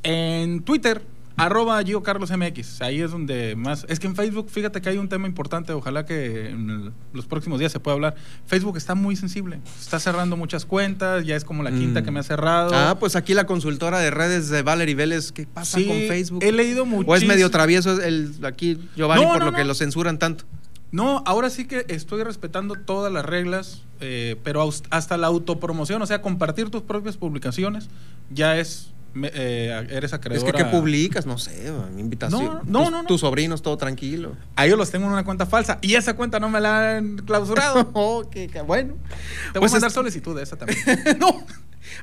en 0.03 0.61
Twitter, 0.63 1.01
arroba 1.37 1.81
Gio 1.83 2.03
Carlos 2.03 2.31
MX. 2.31 2.81
Ahí 2.81 2.99
es 3.01 3.11
donde 3.11 3.55
más. 3.55 3.85
Es 3.87 3.99
que 3.99 4.07
en 4.07 4.15
Facebook, 4.15 4.49
fíjate 4.49 4.81
que 4.81 4.89
hay 4.89 4.97
un 4.97 5.07
tema 5.07 5.27
importante. 5.27 5.71
Ojalá 5.73 6.05
que 6.05 6.49
en 6.49 6.69
el- 6.69 6.91
los 7.13 7.25
próximos 7.27 7.59
días 7.59 7.71
se 7.71 7.79
pueda 7.79 7.95
hablar. 7.95 8.15
Facebook 8.45 8.75
está 8.75 8.95
muy 8.95 9.15
sensible. 9.15 9.59
Está 9.79 9.99
cerrando 9.99 10.35
muchas 10.35 10.65
cuentas. 10.65 11.25
Ya 11.25 11.35
es 11.35 11.45
como 11.45 11.63
la 11.63 11.71
quinta 11.71 12.01
Mm. 12.01 12.03
que 12.03 12.11
me 12.11 12.19
ha 12.19 12.23
cerrado. 12.23 12.71
Ah, 12.73 12.97
pues 12.99 13.15
aquí 13.15 13.33
la 13.33 13.45
consultora 13.45 13.99
de 13.99 14.11
redes 14.11 14.49
de 14.49 14.61
Valerie 14.63 14.95
Vélez. 14.95 15.31
¿Qué 15.31 15.45
pasa 15.47 15.77
Sí, 15.77 15.85
con 15.85 15.95
Facebook? 16.07 16.43
he 16.43 16.51
leído 16.51 16.83
¿O 17.05 17.15
es 17.15 17.25
medio 17.25 17.49
travieso 17.51 18.01
el, 18.01 18.33
aquí, 18.43 18.79
Giovanni, 18.95 19.23
No, 19.23 19.29
por 19.33 19.39
no, 19.39 19.45
lo 19.45 19.53
que 19.53 19.63
lo 19.63 19.73
censuran 19.75 20.17
tanto? 20.19 20.45
No, 20.91 21.21
ahora 21.25 21.49
sí 21.49 21.65
que 21.65 21.85
estoy 21.89 22.23
respetando 22.23 22.75
todas 22.75 23.11
las 23.11 23.25
reglas, 23.25 23.83
eh, 23.99 24.37
pero 24.43 24.67
hasta 24.89 25.17
la 25.17 25.27
autopromoción, 25.27 26.01
o 26.01 26.05
sea, 26.05 26.21
compartir 26.21 26.69
tus 26.69 26.81
propias 26.81 27.17
publicaciones, 27.17 27.89
ya 28.31 28.57
es. 28.57 28.91
Me- 29.17 29.31
eh, 29.33 29.87
eres 29.89 30.11
Es 30.11 30.13
acreedor. 30.13 30.45
que, 30.51 30.63
¿qué 30.63 30.65
publicas? 30.65 31.25
No 31.25 31.37
sé, 31.37 31.71
mi 31.93 32.01
invitación. 32.01 32.41
No, 32.45 32.53
no, 32.53 32.61
tus, 32.61 32.91
no, 32.91 33.01
no. 33.01 33.07
Tus 33.07 33.21
sobrinos, 33.21 33.61
todo 33.61 33.77
tranquilo. 33.77 34.37
A 34.55 34.65
ellos 34.65 34.77
los 34.77 34.89
tengo 34.91 35.05
en 35.07 35.11
una 35.11 35.25
cuenta 35.25 35.45
falsa 35.45 35.79
y 35.81 35.95
esa 35.95 36.13
cuenta 36.15 36.39
no 36.39 36.49
me 36.49 36.61
la 36.61 36.97
han 36.97 37.17
clausurado. 37.17 37.89
oh, 37.93 38.23
bueno. 38.65 38.93
Te 39.53 39.59
voy 39.59 39.59
Pues 39.59 39.71
a 39.71 39.75
mandar 39.75 39.87
es- 39.89 39.93
solicitud 39.93 40.35
de 40.37 40.43
esa 40.43 40.55
también. 40.55 40.79
no. 41.19 41.43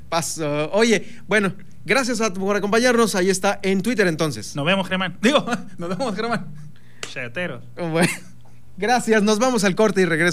Paso. 0.08 0.70
Oye, 0.72 1.06
bueno, 1.26 1.54
gracias 1.84 2.20
a, 2.20 2.32
por 2.32 2.56
acompañarnos. 2.56 3.14
Ahí 3.14 3.30
está 3.30 3.60
en 3.62 3.82
Twitter 3.82 4.06
entonces. 4.06 4.56
Nos 4.56 4.64
vemos, 4.64 4.88
Germán. 4.88 5.18
Digo, 5.22 5.44
nos 5.78 5.88
vemos, 5.90 6.14
Germán. 6.14 6.46
Chayoteros. 7.12 7.62
Bueno, 7.76 8.08
gracias. 8.76 9.22
Nos 9.22 9.38
vamos 9.38 9.62
al 9.64 9.74
corte 9.74 10.00
y 10.00 10.04
regreso. 10.04 10.22